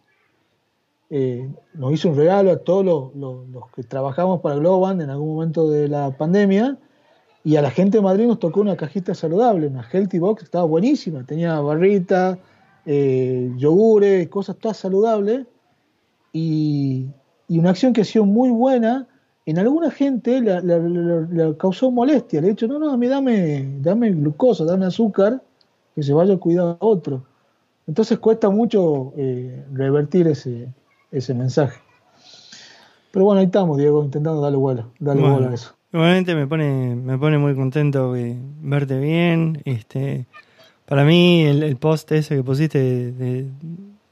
[1.10, 5.70] eh, nos hizo un regalo a todos los, que trabajamos para Globan en algún momento
[5.70, 6.76] de la pandemia
[7.44, 10.64] y a la gente de Madrid nos tocó una cajita saludable, una Healthy Box, estaba
[10.64, 12.38] buenísima, tenía barrita,
[12.84, 15.46] eh, yogures, cosas todas saludables
[16.32, 17.06] y,
[17.48, 19.06] una acción que ha sido muy buena.
[19.46, 24.10] En alguna gente le causó molestia, le he dicho, no, no, a mí dame, dame
[24.10, 25.42] glucosa, dame azúcar,
[25.94, 27.24] que se vaya a cuidar a otro.
[27.86, 30.68] Entonces cuesta mucho eh, revertir ese,
[31.10, 31.80] ese mensaje.
[33.10, 35.74] Pero bueno, ahí estamos, Diego, intentando darle vuelo, darle a eso.
[35.92, 40.26] Igualmente me pone, me pone muy contento verte bien, este,
[40.84, 42.78] Para mí, el, post ese que pusiste
[43.12, 43.50] de,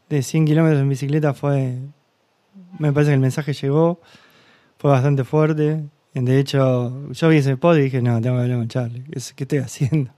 [0.08, 1.78] de, 100 kilómetros en bicicleta fue.
[2.78, 4.00] Me parece que el mensaje llegó,
[4.78, 5.84] fue bastante fuerte.
[6.14, 9.04] De hecho, yo vi ese post y dije: No, tengo que hablar con Charlie.
[9.04, 10.10] ¿Qué, estoy haciendo?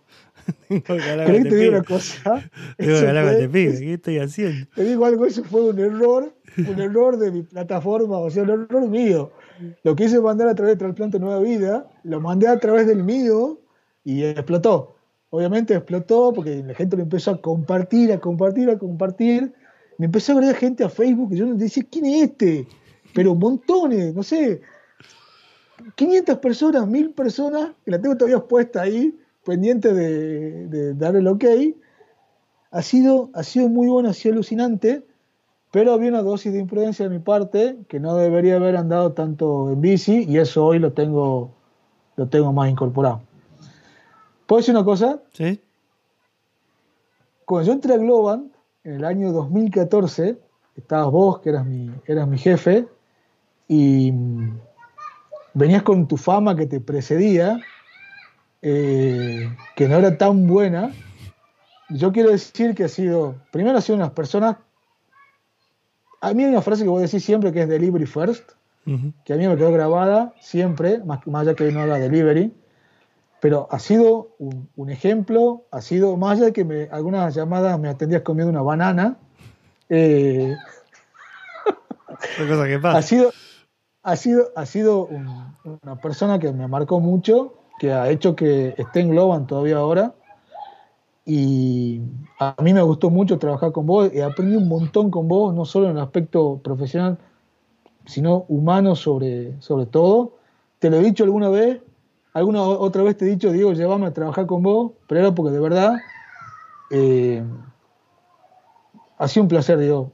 [0.68, 2.50] Tengo que hablar te digo una cosa?
[2.76, 3.78] Tengo que hablar con este pibe.
[3.78, 4.66] ¿Qué estoy haciendo?
[4.74, 8.50] Te digo algo: eso fue un error, un error de mi plataforma, o sea, un
[8.50, 9.32] error mío.
[9.82, 13.60] Lo quise mandar a través de Trasplante Nueva Vida, lo mandé a través del mío
[14.04, 14.98] y explotó
[15.30, 19.52] obviamente explotó porque la gente lo empezó a compartir, a compartir, a compartir.
[19.98, 22.66] Me empezó a ver gente a Facebook y yo no decía, ¿quién es este?
[23.14, 24.60] Pero montones, no sé,
[25.96, 29.18] 500 personas, 1000 personas, que la tengo todavía puesta ahí,
[29.48, 31.44] pendiente de, de darle el ok.
[32.70, 35.06] Ha sido, ha sido muy bueno, ha sido alucinante,
[35.70, 39.70] pero había una dosis de imprudencia de mi parte que no debería haber andado tanto
[39.72, 41.54] en bici y eso hoy lo tengo,
[42.16, 43.22] lo tengo más incorporado.
[44.46, 45.22] ¿Puedo decir una cosa?
[45.32, 45.58] Sí.
[47.46, 48.52] Cuando yo entré a Globan,
[48.84, 50.38] en el año 2014,
[50.76, 52.86] estabas vos, que eras mi, eras mi jefe,
[53.66, 54.60] y mm,
[55.54, 57.58] venías con tu fama que te precedía,
[58.62, 60.92] eh, que no era tan buena.
[61.90, 64.56] Yo quiero decir que ha sido, primero ha sido unas personas,
[66.20, 68.50] a mí hay una frase que voy a decir siempre que es delivery first,
[69.24, 72.52] que a mí me quedó grabada siempre, más, más allá que no haga delivery,
[73.40, 77.88] pero ha sido un, ejemplo, ha sido, más allá de que me, algunas llamadas me
[77.88, 79.18] atendías comiendo una banana,
[79.90, 80.56] eh,
[82.48, 82.98] cosa que pasa.
[82.98, 83.32] ha sido,
[84.02, 85.08] ha sido, ha sido
[85.82, 90.14] una persona que me marcó mucho, que ha hecho que esté en Globan todavía ahora.
[91.24, 92.00] Y
[92.38, 95.64] a mí me gustó mucho trabajar con vos y aprendí un montón con vos, no
[95.66, 97.18] solo en el aspecto profesional,
[98.06, 100.36] sino humano sobre, sobre todo.
[100.78, 101.80] Te lo he dicho alguna vez,
[102.32, 105.52] alguna otra vez te he dicho, Diego, llévame a trabajar con vos, pero era porque
[105.52, 105.98] de verdad
[106.90, 107.42] eh,
[109.18, 110.12] ha sido un placer, Diego.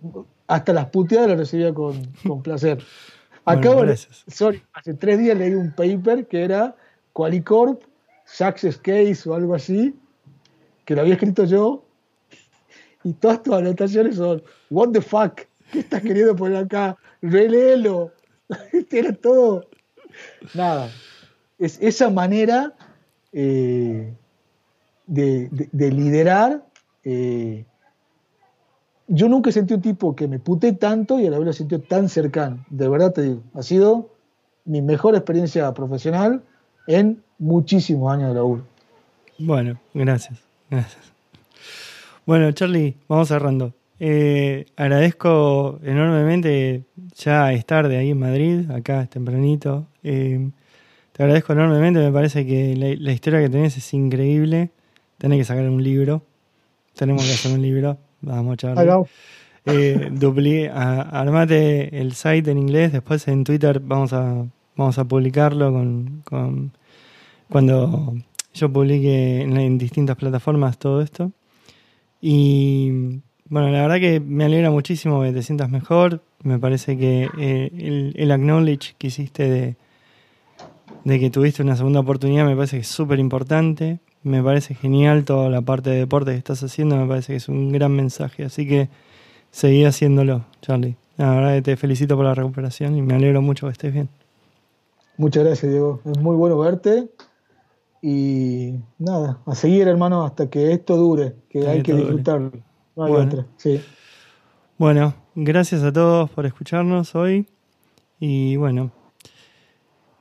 [0.48, 2.02] Hasta las puteadas las recibía con,
[2.42, 2.82] placer.
[3.44, 3.84] Acabo
[4.26, 6.74] sorry, hace tres días leí un paper que era
[7.14, 7.82] Qualicorp,
[8.26, 9.94] Success Case o algo así,
[10.84, 11.84] que lo había escrito yo,
[13.04, 16.98] y todas tus anotaciones son, what the fuck, ¿qué estás queriendo poner acá?
[17.22, 18.12] Reléelo.
[18.90, 19.66] Era todo.
[20.54, 20.90] Nada,
[21.58, 22.74] es esa manera
[23.32, 24.12] eh,
[25.06, 26.64] de, liderar.
[27.04, 27.64] Eh,
[29.06, 31.78] yo nunca sentí un tipo que me pute tanto y a la vez lo sentí
[31.78, 32.64] tan cercano.
[32.70, 34.10] De verdad te digo, ha sido
[34.64, 36.42] mi mejor experiencia profesional
[36.86, 38.65] en muchísimos años de laburo.
[39.39, 40.39] Bueno, gracias,
[40.70, 41.12] gracias.
[42.27, 43.74] Bueno, Charlie, vamos cerrando.
[44.01, 46.85] Eh, agradezco enormemente
[47.16, 49.86] ya estar de ahí en Madrid, acá tempranito.
[50.02, 54.70] Te agradezco enormemente, me parece que la, historia que tenés es increíble.
[55.19, 56.23] Tenés que sacar un libro.
[56.94, 57.98] Tenemos que hacer un libro.
[58.20, 59.06] Vamos, Charlie.
[59.66, 64.44] Eh, armate el site en inglés, después en Twitter vamos a,
[64.76, 66.72] vamos a publicarlo con,
[67.48, 68.14] cuando
[68.52, 71.32] yo publique en, distintas plataformas todo esto.
[72.20, 76.22] Y bueno, la verdad que me alegra muchísimo que te sientas mejor.
[76.42, 79.76] Me parece que eh, el, el acknowledge que hiciste de,
[81.05, 84.01] de que tuviste una segunda oportunidad me parece que es súper importante.
[84.22, 87.48] Me parece genial toda la parte de deporte que estás haciendo, me parece que es
[87.48, 88.44] un gran mensaje.
[88.44, 88.88] Así que
[89.51, 90.96] seguí haciéndolo, Charlie.
[91.18, 94.09] La verdad que te felicito por la recuperación y me alegro mucho que estés bien.
[95.16, 96.00] Muchas gracias, Diego.
[96.04, 97.10] Es muy bueno verte.
[98.02, 102.52] Y nada, a seguir, hermano, hasta que esto dure, que hay que disfrutarlo.
[102.94, 103.46] bueno.
[103.56, 103.80] Sí.
[104.76, 107.46] bueno, gracias a todos por escucharnos hoy.
[108.20, 108.92] Y bueno,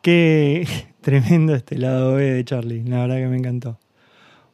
[0.04, 0.68] Qué
[1.02, 3.80] tremendo este lado B de Charlie, la verdad que me encantó.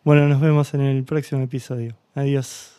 [0.04, 1.98] Bueno, nos vemos en el próximo episodio.
[2.14, 2.79] Adiós.